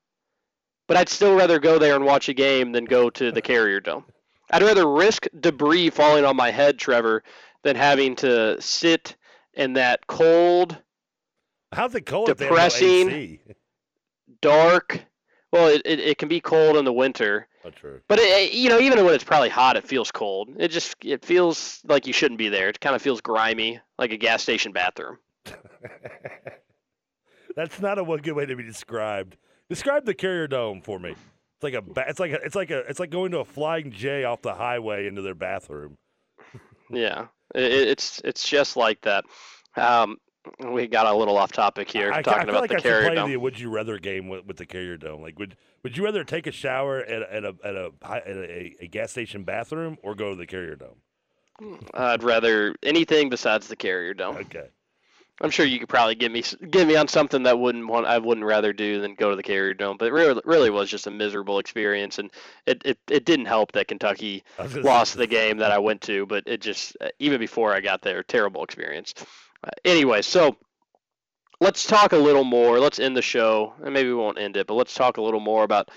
[0.88, 3.80] But I'd still rather go there and watch a game than go to the Carrier
[3.80, 4.06] Dome.
[4.50, 7.22] I'd rather risk debris falling on my head, Trevor,
[7.62, 9.16] than having to sit
[9.54, 10.76] in that cold,
[11.72, 12.30] How's it cold?
[12.30, 13.40] if they have Depressing.
[14.42, 15.06] Dark.
[15.52, 18.02] Well, it, it, it can be cold in the winter, Oh, true.
[18.08, 20.50] but it, it- you know, even when it's probably hot, it feels cold.
[20.60, 22.70] It just it feels like you shouldn't be there.
[22.70, 25.18] It kind of feels grimy, like a gas station bathroom.
[27.56, 29.38] That's not a one good way to be described.
[29.70, 31.12] Describe the Carrier Dome for me.
[31.12, 33.46] It's like a ba- it's like a, it's like a it's like going to a
[33.46, 35.98] flying J off the highway into their bathroom.
[36.92, 39.24] Yeah, it, it's it's just like that.
[39.76, 40.18] Um,
[40.70, 42.82] we got a little off topic here, I, I talking feel about like the I
[42.82, 43.30] Carrier Dome.
[43.30, 45.22] the Would You Rather game with, with the Carrier Dome.
[45.22, 48.28] Like, would would you rather take a shower at, a- at a at a at
[48.28, 51.02] a, a gas station bathroom or go to the Carrier Dome?
[51.62, 54.38] Mm, I'd rather anything besides the Carrier Dome.
[54.38, 54.70] Okay.
[55.42, 58.18] I'm sure you could probably get me get me on something that wouldn't want I
[58.18, 59.96] wouldn't rather do than go to the Carrier Dome.
[59.98, 62.30] But it really really was just a miserable experience, and
[62.66, 66.26] it, it, it didn't help that Kentucky I lost the game that I went to.
[66.26, 69.14] But it just even before I got there, terrible experience.
[69.64, 70.56] Uh, anyway, so
[71.60, 72.80] let's talk a little more.
[72.80, 75.40] Let's end the show, and maybe we won't end it, but let's talk a little
[75.40, 75.90] more about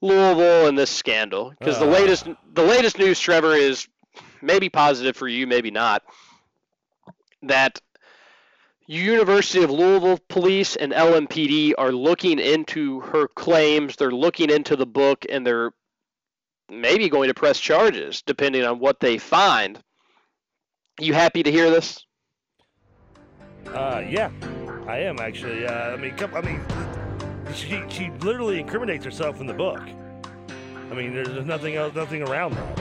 [0.00, 1.90] Louisville and this scandal because the Ah.
[1.92, 3.88] latest the latest news, Trevor, is
[4.42, 6.02] maybe positive for you, maybe not.
[7.42, 7.80] That
[8.86, 13.96] University of Louisville police and LMPD are looking into her claims.
[13.96, 15.72] They're looking into the book, and they're
[16.70, 19.82] maybe going to press charges depending on what they find.
[21.00, 22.03] You happy to hear this?
[23.68, 24.30] Uh, yeah,
[24.86, 25.66] I am actually.
[25.66, 26.60] Uh, I mean, I mean,
[27.54, 29.80] she she literally incriminates herself in the book.
[30.90, 32.78] I mean, there's, nothing else, nothing around that.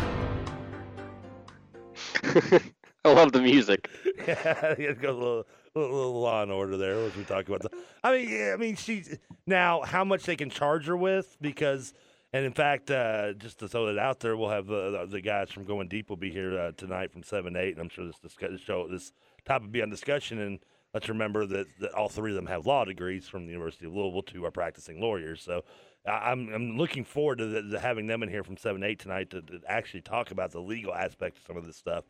[3.06, 3.90] I love the music.
[4.26, 7.62] Yeah, it goes a little, little, little law and order there as we talk about.
[7.62, 7.72] The,
[8.06, 11.94] I mean, yeah, I mean, she's now how much they can charge her with because,
[12.32, 15.52] and in fact, uh, just to throw it out there, we'll have uh, the guys
[15.52, 18.06] from Going Deep will be here uh, tonight from seven to eight, and I'm sure
[18.06, 19.12] this discuss, show this
[19.44, 20.40] topic will be on discussion.
[20.40, 20.60] And
[20.94, 23.94] let's remember that, that all three of them have law degrees from the University of
[23.94, 24.24] Louisville.
[24.24, 25.64] Two are practicing lawyers, so.
[26.06, 29.30] I'm I'm looking forward to, the, to having them in here from 7 8 tonight
[29.30, 32.04] to, to actually talk about the legal aspect of some of this stuff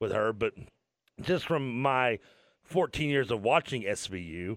[0.00, 0.32] with her.
[0.32, 0.54] But
[1.20, 2.20] just from my
[2.62, 4.56] 14 years of watching SVU,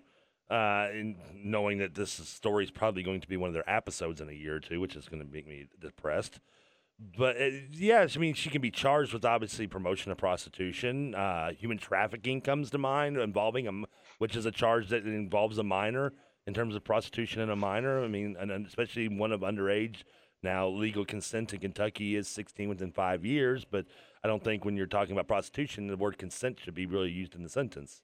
[0.50, 4.22] uh, and knowing that this story is probably going to be one of their episodes
[4.22, 6.40] in a year or two, which is going to make me depressed.
[7.00, 11.14] But uh, yes, I mean she can be charged with obviously promotion of prostitution.
[11.14, 13.72] Uh, human trafficking comes to mind involving a,
[14.18, 16.14] which is a charge that involves a minor
[16.48, 18.04] in terms of prostitution and a minor.
[18.04, 19.98] I mean, and, especially one of underage.
[20.44, 23.86] Now, legal consent in Kentucky is 16 within five years, but
[24.24, 27.36] I don't think when you're talking about prostitution, the word consent should be really used
[27.36, 28.02] in the sentence.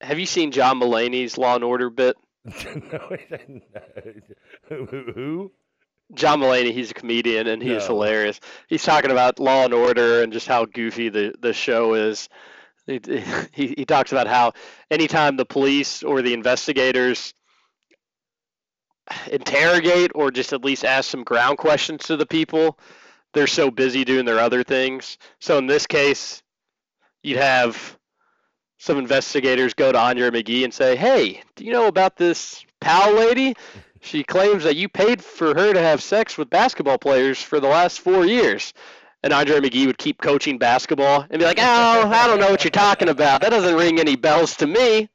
[0.00, 2.16] Have you seen John Mulaney's Law and Order bit?
[2.44, 3.16] no,
[5.14, 5.52] who?
[6.12, 7.94] John Mulaney, he's a comedian and he's No.
[7.94, 8.40] hilarious.
[8.68, 12.28] He's talking about Law and Order and just how goofy the, the show is.
[12.86, 13.00] He,
[13.52, 14.52] he, he talks about how
[14.90, 17.32] anytime the police or the investigators
[19.30, 22.78] interrogate or just at least ask some ground questions to the people,
[23.32, 25.18] they're so busy doing their other things.
[25.40, 26.42] So in this case,
[27.22, 27.98] you'd have
[28.78, 33.14] some investigators go to Andre McGee and say, "Hey, do you know about this Powell
[33.14, 33.54] lady?
[34.04, 37.68] She claims that you paid for her to have sex with basketball players for the
[37.68, 38.74] last four years."
[39.22, 42.62] And Andre McGee would keep coaching basketball and be like, "Oh, I don't know what
[42.62, 43.40] you're talking about.
[43.40, 45.08] That doesn't ring any bells to me.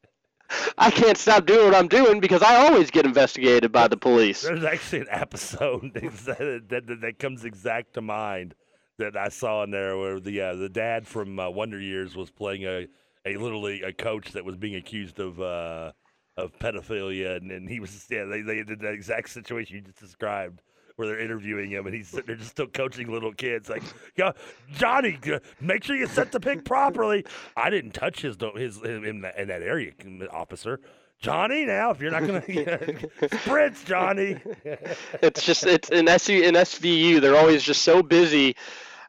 [0.79, 4.41] I can't stop doing what I'm doing because I always get investigated by the police."
[4.41, 8.55] There's actually an episode that, that, that, comes exact to mind
[8.97, 12.31] that I saw in there where the uh, the dad from uh, Wonder Years was
[12.31, 12.87] playing a,
[13.25, 15.91] a literally a coach that was being accused of uh,
[16.39, 19.99] of pedophilia, and, and he was yeah they, they did the exact situation you just
[19.99, 20.61] described.
[20.95, 23.69] Where they're interviewing him, and he's sitting there just still coaching little kids.
[23.69, 23.83] Like,
[24.17, 24.33] yeah,
[24.73, 25.17] Johnny,
[25.61, 27.25] make sure you set the pick properly.
[27.55, 29.93] I didn't touch his his in that, in that area,
[30.29, 30.81] officer.
[31.21, 32.43] Johnny, now if you're not gonna
[33.39, 34.41] sprints, Johnny.
[35.21, 37.21] it's just it's in SU in SVU.
[37.21, 38.55] They're always just so busy.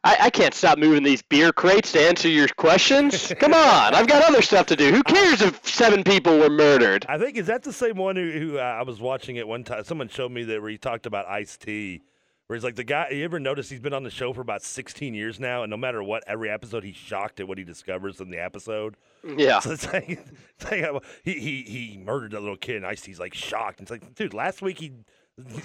[0.03, 3.31] I, I can't stop moving these beer crates to answer your questions.
[3.39, 4.91] Come on, I've got other stuff to do.
[4.91, 7.05] Who cares if seven people were murdered?
[7.07, 9.63] I think is that the same one who, who uh, I was watching it one
[9.63, 9.83] time.
[9.83, 12.01] Someone showed me that where he talked about Ice T,
[12.47, 13.09] where he's like the guy.
[13.11, 15.77] You ever notice he's been on the show for about 16 years now, and no
[15.77, 18.97] matter what, every episode he's shocked at what he discovers in the episode.
[19.23, 19.59] Yeah.
[19.59, 20.09] So it's like,
[20.59, 23.81] it's like uh, he he he murdered that little kid, and Ice T's like shocked.
[23.81, 24.93] It's like, dude, last week he.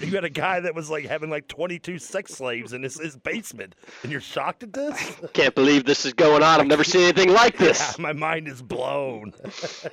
[0.01, 3.17] You had a guy that was like having like 22 sex slaves in his, his
[3.17, 5.17] basement, and you're shocked at this?
[5.23, 6.61] I Can't believe this is going on.
[6.61, 7.81] I've never seen anything like this.
[7.81, 9.33] Yeah, my mind is blown.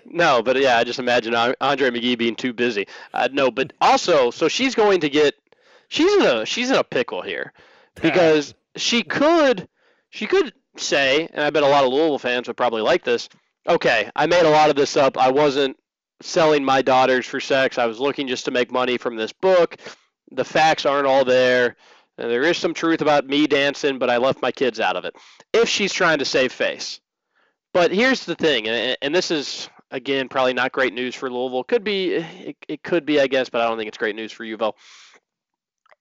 [0.05, 2.87] No, but yeah, I just imagine Andre McGee being too busy.
[3.13, 5.35] Uh, no, but also, so she's going to get,
[5.87, 7.53] she's in a she's in a pickle here,
[8.01, 9.67] because she could
[10.09, 13.29] she could say, and I bet a lot of Louisville fans would probably like this.
[13.67, 15.17] Okay, I made a lot of this up.
[15.17, 15.77] I wasn't
[16.23, 17.77] selling my daughters for sex.
[17.77, 19.77] I was looking just to make money from this book.
[20.31, 21.75] The facts aren't all there.
[22.17, 25.05] And there is some truth about me dancing, but I left my kids out of
[25.05, 25.15] it.
[25.51, 26.99] If she's trying to save face.
[27.73, 31.63] But here's the thing, and, this is again probably not great news for Louisville.
[31.63, 34.31] Could be, it, it could be, I guess, but I don't think it's great news
[34.31, 34.73] for UVL.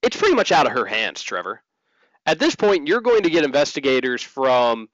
[0.03, 1.62] It's pretty much out of her hands, Trevor.
[2.27, 4.91] At this point, you're going to get investigators from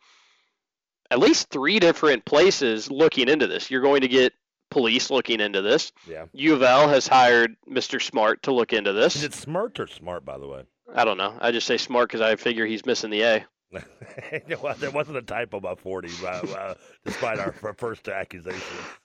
[1.10, 3.72] at least three different places looking into this.
[3.72, 4.32] You're going to get
[4.70, 5.92] police looking into this.
[6.08, 6.24] Yeah.
[6.32, 8.00] U of L has hired Mr.
[8.00, 9.16] Smart to look into this.
[9.16, 10.62] Is it smart or smart, by the way?
[10.94, 11.34] I don't know.
[11.40, 13.46] I just say smart because I figure he's missing the A.
[14.62, 18.62] well, there wasn't a typo about 40, uh, uh, despite our first accusation.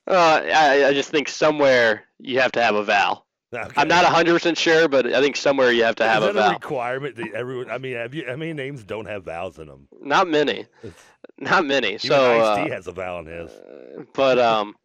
[0.08, 3.26] Uh, I, I just think somewhere you have to have a vowel.
[3.54, 3.70] Okay.
[3.76, 6.40] I'm not 100% sure, but I think somewhere you have to have Is a that
[6.40, 6.54] a vowel.
[6.54, 7.70] requirement that everyone?
[7.70, 8.26] I mean, have you?
[8.26, 9.88] How many names don't have vowels in them?
[10.02, 10.66] Not many.
[11.38, 11.90] Not many.
[11.90, 13.52] Even So, Ice-T uh, has a vowel in his.
[14.14, 14.76] but um,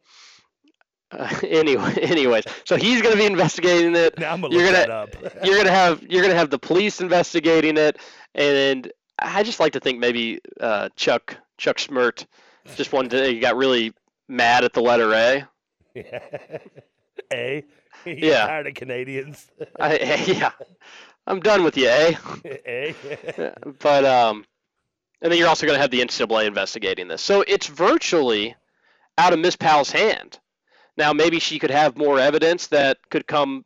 [1.10, 4.18] uh, anyway, anyways, so he's going to be investigating it.
[4.18, 5.14] Now I'm gonna you're look gonna up.
[5.44, 7.98] you're gonna have you're gonna have the police investigating it,
[8.34, 12.26] and I just like to think maybe uh, Chuck Chuck Smrt
[12.76, 13.92] just one day got really
[14.28, 15.48] mad at the letter A.
[15.94, 16.58] Yeah.
[17.32, 17.64] A.
[18.04, 18.46] He's Yeah.
[18.46, 19.50] tired of Canadians.
[19.80, 20.50] I, yeah,
[21.26, 22.14] I'm done with you, eh?
[22.44, 22.94] A.
[23.80, 24.44] but um,
[25.20, 27.22] and then you're also going to have the NCAA investigating this.
[27.22, 28.54] So it's virtually
[29.16, 30.38] out of Miss Powell's hand.
[30.98, 33.64] Now maybe she could have more evidence that could come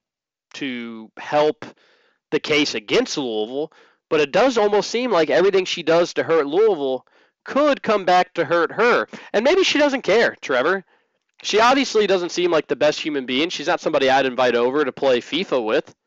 [0.54, 1.64] to help
[2.30, 3.72] the case against Louisville,
[4.10, 7.06] but it does almost seem like everything she does to hurt Louisville
[7.44, 9.08] could come back to hurt her.
[9.32, 10.84] And maybe she doesn't care, Trevor.
[11.42, 13.48] She obviously doesn't seem like the best human being.
[13.48, 15.94] She's not somebody I'd invite over to play FIFA with.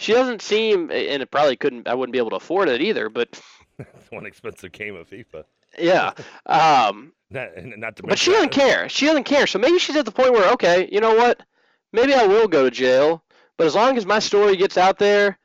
[0.00, 1.86] She doesn't seem, and it probably couldn't.
[1.86, 3.08] I wouldn't be able to afford it either.
[3.08, 3.40] But
[3.78, 5.44] It's one expensive game of FIFA.
[5.78, 6.12] Yeah,
[6.46, 8.88] um, Not, not to but she doesn't care.
[8.88, 9.46] She doesn't care.
[9.46, 11.42] So maybe she's at the point where, okay, you know what?
[11.92, 13.22] Maybe I will go to jail.
[13.56, 15.38] But as long as my story gets out there,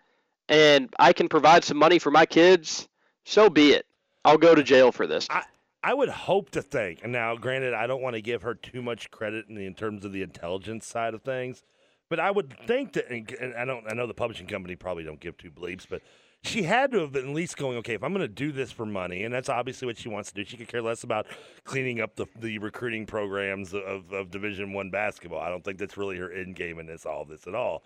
[0.47, 2.88] and I can provide some money for my kids,
[3.26, 3.86] so be it.
[4.23, 5.28] I'll go to jail for this.
[5.30, 5.43] I,
[5.84, 7.01] I would hope to think.
[7.03, 9.76] And now, granted, I don't want to give her too much credit in, the, in
[9.76, 11.63] terms of the intelligence side of things,
[12.09, 13.09] but I would think that.
[13.09, 13.86] And and I don't.
[13.89, 16.01] I know the publishing company probably don't give two bleeps, but
[16.46, 17.78] she had to have been at least going.
[17.78, 20.32] Okay, if I'm going to do this for money, and that's obviously what she wants
[20.32, 20.46] to do.
[20.46, 21.28] She could care less about
[21.64, 25.39] cleaning up the the recruiting programs of, of Division One basketball.
[25.39, 27.84] I don't think that's really her end game in this all this at all.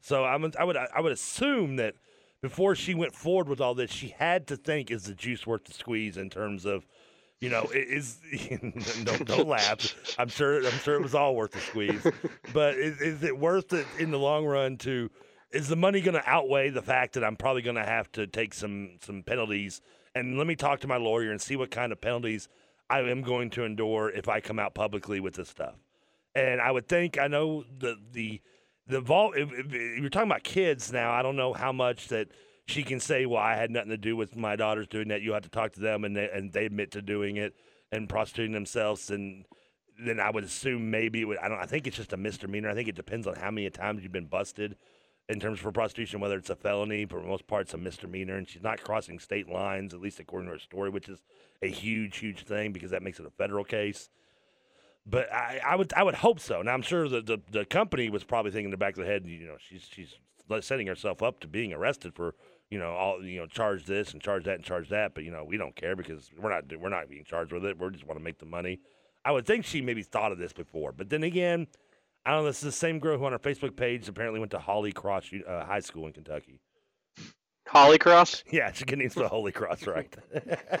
[0.00, 1.94] So I'm, I would I would assume that
[2.42, 5.64] before she went forward with all this, she had to think is the juice worth
[5.64, 6.84] the squeeze in terms of,
[7.40, 8.18] you know, is
[9.04, 9.94] don't don't laugh.
[10.18, 12.04] I'm sure I'm sure it was all worth the squeeze,
[12.52, 15.10] but is, is it worth it in the long run to?
[15.52, 18.26] Is the money going to outweigh the fact that I'm probably going to have to
[18.26, 19.80] take some some penalties?
[20.14, 22.48] And let me talk to my lawyer and see what kind of penalties
[22.88, 25.74] I am going to endure if I come out publicly with this stuff.
[26.34, 28.40] And I would think I know the the
[28.86, 29.36] the vault.
[29.36, 32.28] If, if you're talking about kids now, I don't know how much that
[32.66, 33.26] she can say.
[33.26, 35.22] Well, I had nothing to do with my daughters doing that.
[35.22, 37.54] You have to talk to them, and they, and they admit to doing it
[37.90, 39.10] and prostituting themselves.
[39.10, 39.44] And
[39.98, 41.38] then I would assume maybe it would.
[41.38, 41.58] I don't.
[41.58, 42.70] I think it's just a misdemeanor.
[42.70, 44.76] I think it depends on how many times you've been busted
[45.28, 47.06] in terms for prostitution, whether it's a felony.
[47.06, 50.54] For most parts a misdemeanor, and she's not crossing state lines, at least according to
[50.54, 51.20] her story, which is
[51.62, 54.10] a huge, huge thing because that makes it a federal case.
[55.04, 56.62] But I, I would I would hope so.
[56.62, 59.10] Now I'm sure the, the the company was probably thinking in the back of the
[59.10, 60.16] head, you know, she's she's
[60.60, 62.34] setting herself up to being arrested for
[62.70, 65.14] you know all you know charge this and charge that and charge that.
[65.14, 67.78] But you know we don't care because we're not we're not being charged with it.
[67.78, 68.80] We just want to make the money.
[69.24, 71.68] I would think she maybe thought of this before, but then again,
[72.24, 72.46] I don't know.
[72.46, 75.30] This is the same girl who on her Facebook page apparently went to Holly Cross
[75.46, 76.60] uh, High School in Kentucky.
[77.66, 78.44] Holly Cross.
[78.52, 80.14] Yeah, she can spell Holy Cross right.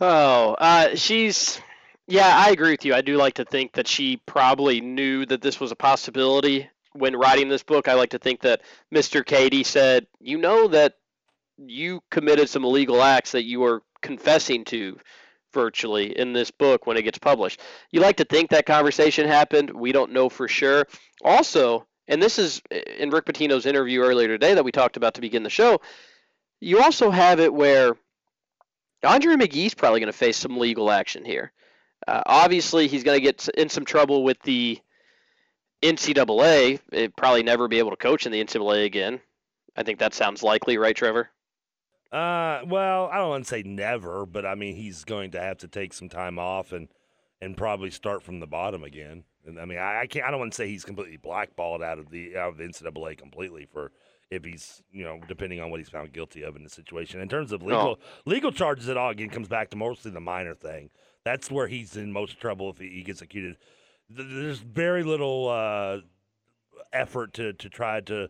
[0.00, 1.60] Oh, uh, she's.
[2.08, 2.92] Yeah, I agree with you.
[2.92, 7.14] I do like to think that she probably knew that this was a possibility when
[7.14, 7.86] writing this book.
[7.86, 9.24] I like to think that Mr.
[9.24, 10.94] Cady said, "You know that
[11.56, 14.98] you committed some illegal acts that you are confessing to."
[15.52, 17.60] Virtually in this book when it gets published.
[17.90, 19.70] You like to think that conversation happened.
[19.70, 20.86] We don't know for sure.
[21.22, 22.62] Also, and this is
[22.98, 25.80] in Rick Pitino's interview earlier today that we talked about to begin the show,
[26.60, 27.96] you also have it where
[29.04, 31.52] Andre McGee's probably going to face some legal action here.
[32.06, 34.78] Uh, obviously, he's going to get in some trouble with the
[35.82, 36.80] NCAA.
[36.92, 39.20] It'd probably never be able to coach in the NCAA again.
[39.76, 41.30] I think that sounds likely, right, Trevor?
[42.12, 45.58] Uh, well, I don't want to say never, but I mean he's going to have
[45.58, 46.88] to take some time off and
[47.40, 49.24] and probably start from the bottom again.
[49.46, 50.26] And I mean, I, I can't.
[50.26, 53.16] I don't want to say he's completely blackballed out of the out of the NCAA
[53.16, 53.92] completely for
[54.30, 57.20] if he's you know depending on what he's found guilty of in the situation.
[57.20, 60.54] In terms of legal legal charges, at all again comes back to mostly the minor
[60.54, 60.90] thing.
[61.24, 63.58] That's where he's in most trouble if he, he gets accused.
[64.10, 65.98] There's very little uh,
[66.92, 68.28] effort to to try to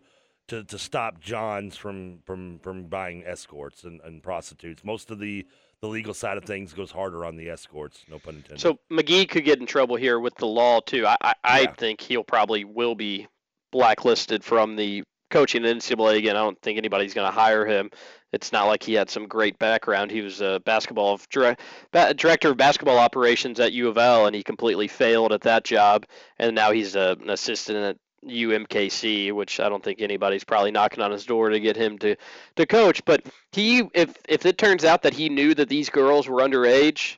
[0.49, 4.84] to, to stop Johns from from from buying escorts and, and prostitutes.
[4.84, 5.47] Most of the
[5.80, 8.05] the legal side of things goes harder on the escorts.
[8.09, 8.61] No pun intended.
[8.61, 11.07] So McGee could get in trouble here with the law too.
[11.07, 13.26] I I, I think he'll probably will be
[13.70, 16.36] blacklisted from the coaching in the NCAA again.
[16.36, 17.90] I don't think anybody's going to hire him.
[18.32, 20.11] It's not like he had some great background.
[20.11, 21.57] He was a basketball dire-
[21.90, 25.64] ba- director of basketball operations at U of L, and he completely failed at that
[25.64, 26.07] job.
[26.38, 27.97] And now he's a, an assistant at
[28.27, 32.16] UMKC, which I don't think anybody's probably knocking on his door to get him to,
[32.57, 33.05] to coach.
[33.05, 37.16] But he, if if it turns out that he knew that these girls were underage,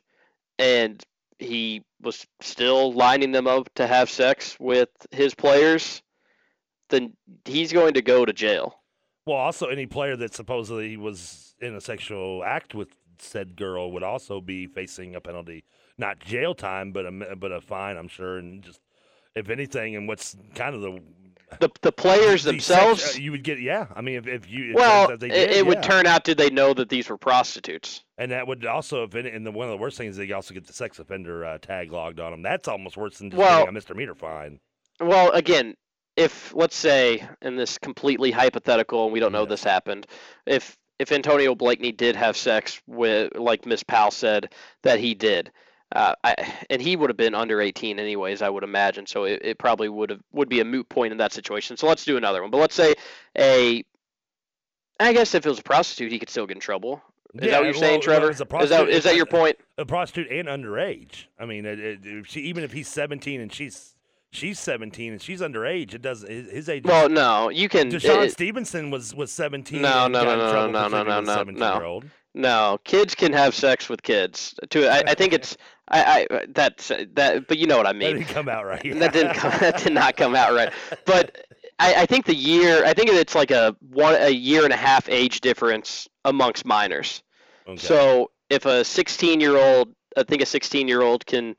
[0.58, 1.02] and
[1.38, 6.02] he was still lining them up to have sex with his players,
[6.90, 7.12] then
[7.44, 8.80] he's going to go to jail.
[9.26, 14.02] Well, also any player that supposedly was in a sexual act with said girl would
[14.02, 15.64] also be facing a penalty,
[15.96, 18.80] not jail time, but a but a fine, I'm sure, and just
[19.34, 21.00] if anything, and what's kind of the
[21.60, 23.02] The the players the themselves.
[23.02, 23.86] sex- uh, you would get yeah.
[23.94, 25.82] I mean, if, if you if well, it, did, it would yeah.
[25.82, 28.02] turn out did they know that these were prostitutes?
[28.18, 30.32] And that would also, if any, and the, one of the worst things, is they
[30.32, 32.42] also get the sex offender uh, tag logged on them.
[32.42, 34.60] That's almost worse than just Well- getting a misdemeanor fine.
[35.00, 35.74] Well, again,
[36.16, 40.06] if let's say in this completely hypothetical, and we don't know this happened,
[40.46, 44.52] if if Antonio Blakeney did have sex with, like Miss Powell said
[44.84, 45.50] that he did,
[45.94, 46.34] uh, I,
[46.70, 49.06] and he would have been under 18 anyways, I would imagine.
[49.06, 51.76] So it, it probably would have would be a moot point in that situation.
[51.76, 52.50] So let's do another one.
[52.50, 52.94] But let's say
[53.38, 53.84] a,
[54.98, 57.00] I guess if it was a prostitute, he could still get in trouble.
[57.34, 58.30] Is that what you're well, saying, Trevor?
[58.30, 59.56] Is that is that your point?
[59.78, 61.26] A prostitute and underage.
[61.38, 63.94] I mean, it, it, she, even if he's 17 and she's
[64.30, 66.84] she's 17 and she's underage, it does his, his age.
[66.84, 67.90] Well, no, you can.
[67.90, 69.82] Deshaun Stevenson was was 17.
[69.82, 72.02] No, no, no, no, no, no, no, no, 17 no.
[72.34, 74.54] No, kids can have sex with kids.
[74.70, 75.56] To I, I think it's
[75.88, 78.14] I, I that's that, but you know what I mean.
[78.14, 78.98] That didn't come out right.
[78.98, 80.72] That didn't come, that did not come out right.
[81.04, 81.46] But
[81.78, 84.76] I, I think the year I think it's like a one a year and a
[84.76, 87.22] half age difference amongst minors.
[87.68, 87.78] Okay.
[87.78, 91.54] So if a 16 year old, I think a 16 year old can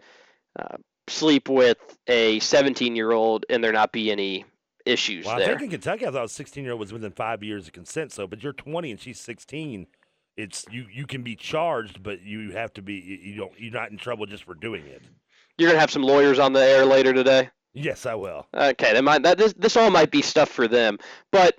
[0.59, 0.77] uh,
[1.07, 1.77] sleep with
[2.07, 4.45] a 17 year old and there not be any
[4.85, 5.47] issues Well, I there.
[5.47, 8.11] think in Kentucky, I thought a 16 year old was within five years of consent.
[8.11, 9.87] So, but you're 20 and she's 16.
[10.37, 10.85] It's you.
[10.91, 12.95] You can be charged, but you have to be.
[12.95, 13.51] You don't.
[13.57, 15.01] You're not in trouble just for doing it.
[15.57, 17.49] You're gonna have some lawyers on the air later today.
[17.73, 18.47] Yes, I will.
[18.53, 20.97] Okay, that might that this this all might be stuff for them,
[21.31, 21.57] but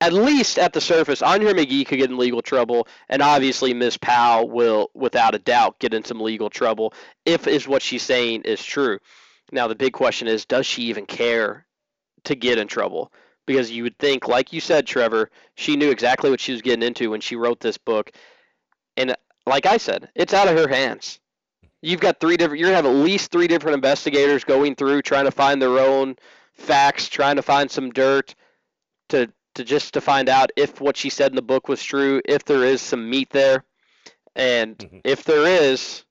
[0.00, 3.98] at least at the surface, Andre McGee could get in legal trouble, and obviously Ms.
[3.98, 6.94] Powell will, without a doubt, get in some legal trouble
[7.26, 8.98] if is what she's saying is true.
[9.52, 11.66] Now the big question is, does she even care
[12.24, 13.12] to get in trouble?
[13.46, 16.86] Because you would think, like you said, Trevor, she knew exactly what she was getting
[16.86, 18.12] into when she wrote this book,
[18.96, 21.18] and uh, like I said, it's out of her hands.
[21.82, 22.60] You've got three different.
[22.60, 26.16] You're gonna have at least three different investigators going through, trying to find their own
[26.52, 28.34] facts, trying to find some dirt,
[29.08, 32.20] to to just to find out if what she said in the book was true,
[32.24, 33.64] if there is some meat there,
[34.36, 34.98] and mm-hmm.
[35.04, 36.04] if there is,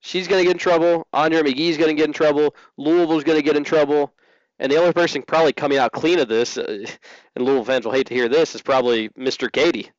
[0.00, 1.06] she's gonna get in trouble.
[1.12, 2.54] Andre McGee's gonna get in trouble.
[2.76, 4.14] Louisville's gonna get in trouble.
[4.60, 6.84] And the only person probably coming out clean of this, uh,
[7.34, 9.50] and Louisville fans will hate to hear this, is probably Mr.
[9.50, 9.90] Cady.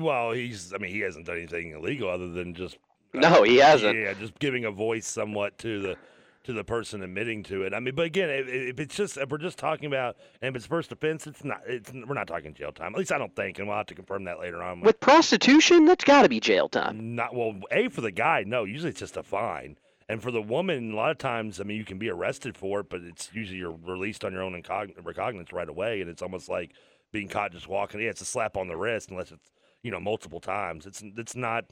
[0.00, 0.72] Well, he's.
[0.74, 2.78] I mean, he hasn't done anything illegal other than just.
[3.14, 3.96] No, he hasn't.
[3.96, 5.96] Yeah, just giving a voice somewhat to the
[6.42, 7.72] to the person admitting to it.
[7.72, 10.56] I mean, but again, if, if it's just if we're just talking about and if
[10.56, 11.60] it's first offense, it's not.
[11.68, 12.92] It's we're not talking jail time.
[12.92, 14.80] At least I don't think, and we'll have to confirm that later on.
[14.80, 17.14] With prostitution, that's got to be jail time.
[17.14, 17.54] Not well.
[17.70, 18.64] A for the guy, no.
[18.64, 19.76] Usually it's just a fine.
[20.08, 22.80] And for the woman, a lot of times, I mean, you can be arrested for
[22.80, 26.22] it, but it's usually you're released on your own incog- recognizance right away, and it's
[26.22, 26.72] almost like
[27.12, 28.00] being caught just walking.
[28.00, 29.50] Yeah, it's a slap on the wrist, unless it's
[29.82, 30.86] you know multiple times.
[30.86, 31.64] It's it's not.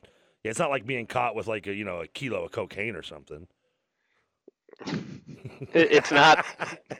[0.42, 2.96] Yeah, it's not like being caught with like a you know a kilo of cocaine
[2.96, 3.46] or something.
[5.72, 6.44] It's not.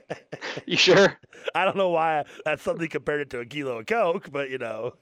[0.66, 1.18] you sure?
[1.54, 4.58] I don't know why that's something compared it to a kilo of coke, but you
[4.58, 4.94] know,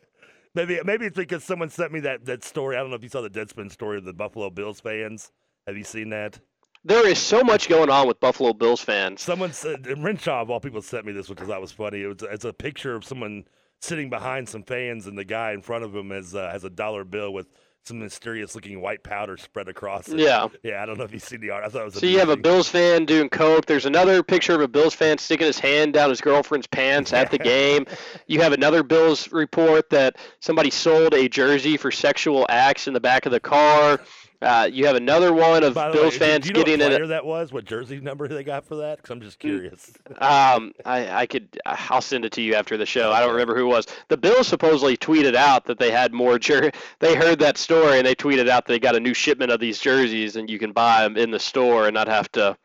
[0.55, 2.77] maybe maybe it's because someone sent me that that story.
[2.77, 5.33] I don't know if you saw the Deadspin story of the Buffalo Bills fans.
[5.67, 6.39] Have you seen that?
[6.85, 9.23] There is so much going on with Buffalo Bills fans.
[9.23, 12.03] Someone said, Renshaw of all people sent me this, which I thought was funny.
[12.03, 13.45] It was it's a picture of someone
[13.81, 16.71] sitting behind some fans, and the guy in front of him has uh, has a
[16.71, 17.47] dollar bill with
[17.85, 20.19] some mysterious looking white powder spread across it.
[20.19, 20.47] Yeah.
[20.63, 20.83] yeah.
[20.83, 21.65] I don't know if you've seen the art.
[21.65, 21.95] I thought it was.
[21.95, 22.37] So you have a.
[22.37, 23.67] Bills fan doing coke.
[23.67, 27.31] There's another picture of a Bills fan sticking his hand down his girlfriend's pants at
[27.31, 27.87] the game.
[28.27, 33.01] You have another Bills report that somebody sold a jersey for sexual acts in the
[33.01, 34.01] back of the car.
[34.43, 36.93] Uh, you have another one of By Bills way, fans do you know getting what
[36.93, 36.99] in.
[36.99, 37.53] player that was?
[37.53, 38.97] What jersey number they got for that?
[38.97, 39.93] Because I'm just curious.
[40.19, 43.13] Um, I, I could, I'll send it to you after the show.
[43.13, 43.87] I don't remember who it was.
[44.09, 46.73] The Bills supposedly tweeted out that they had more jer.
[46.99, 49.79] They heard that story and they tweeted out they got a new shipment of these
[49.79, 52.57] jerseys and you can buy them in the store and not have to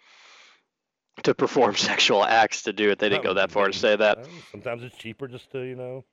[1.23, 2.99] to perform sexual acts to do it.
[2.99, 4.27] They didn't go that far to say that.
[4.51, 6.05] Sometimes it's cheaper just to you know.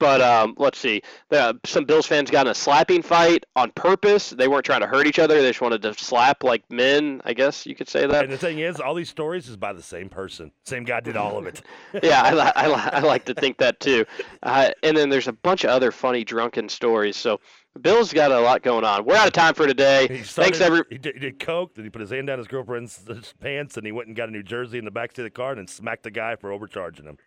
[0.00, 1.02] But um, let's see.
[1.28, 4.30] The, some Bills fans got in a slapping fight on purpose.
[4.30, 5.40] They weren't trying to hurt each other.
[5.40, 7.20] They just wanted to slap like men.
[7.24, 8.24] I guess you could say that.
[8.24, 10.50] And the thing is, all these stories is by the same person.
[10.64, 11.62] Same guy did all of it.
[12.02, 14.04] yeah, I, I, I like to think that too.
[14.42, 17.16] Uh, and then there's a bunch of other funny drunken stories.
[17.16, 17.40] So
[17.80, 19.04] Bill's got a lot going on.
[19.04, 20.02] We're out of time for today.
[20.02, 20.82] He Thanks, started- every.
[20.90, 21.74] He did, he did coke.
[21.74, 23.00] Then he put his hand down his girlfriend's
[23.40, 25.50] pants, and he went and got a New Jersey in the backseat of the car,
[25.50, 27.18] and then smacked the guy for overcharging him.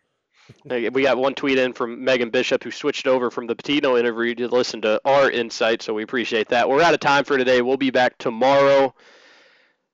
[0.66, 4.36] We got one tweet in from Megan Bishop who switched over from the Pitino interview
[4.36, 6.70] to listen to our insight, so we appreciate that.
[6.70, 7.62] We're out of time for today.
[7.62, 8.94] We'll be back tomorrow.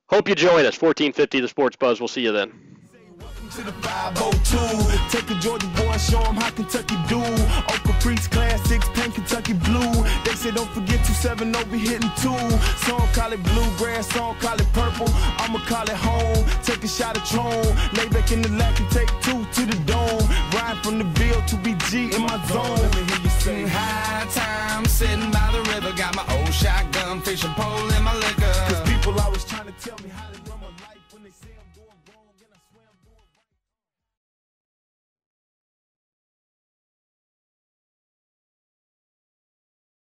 [0.09, 0.81] Hope you join us.
[0.81, 1.99] 1450 The Sports Buzz.
[1.99, 2.51] We'll see you then.
[3.51, 5.17] to the 502.
[5.17, 7.21] Take a Georgia boy, show him how Kentucky do.
[8.07, 9.91] Classics, Kentucky blue.
[10.23, 12.31] They say don't forget 270 be hitting two.
[13.13, 15.09] Call it bluegrass, call it purple.
[15.39, 16.45] I'ma call it home.
[16.63, 17.51] Take a shot of Tron.
[17.97, 20.26] Lay back in the and take two to the dome.
[20.67, 22.75] Ride from the Ville to BG in my zone.
[22.75, 27.21] Let me hear you say High time, sitting by the river, got my old shotgun,
[27.21, 28.36] fishing pole in my liquor.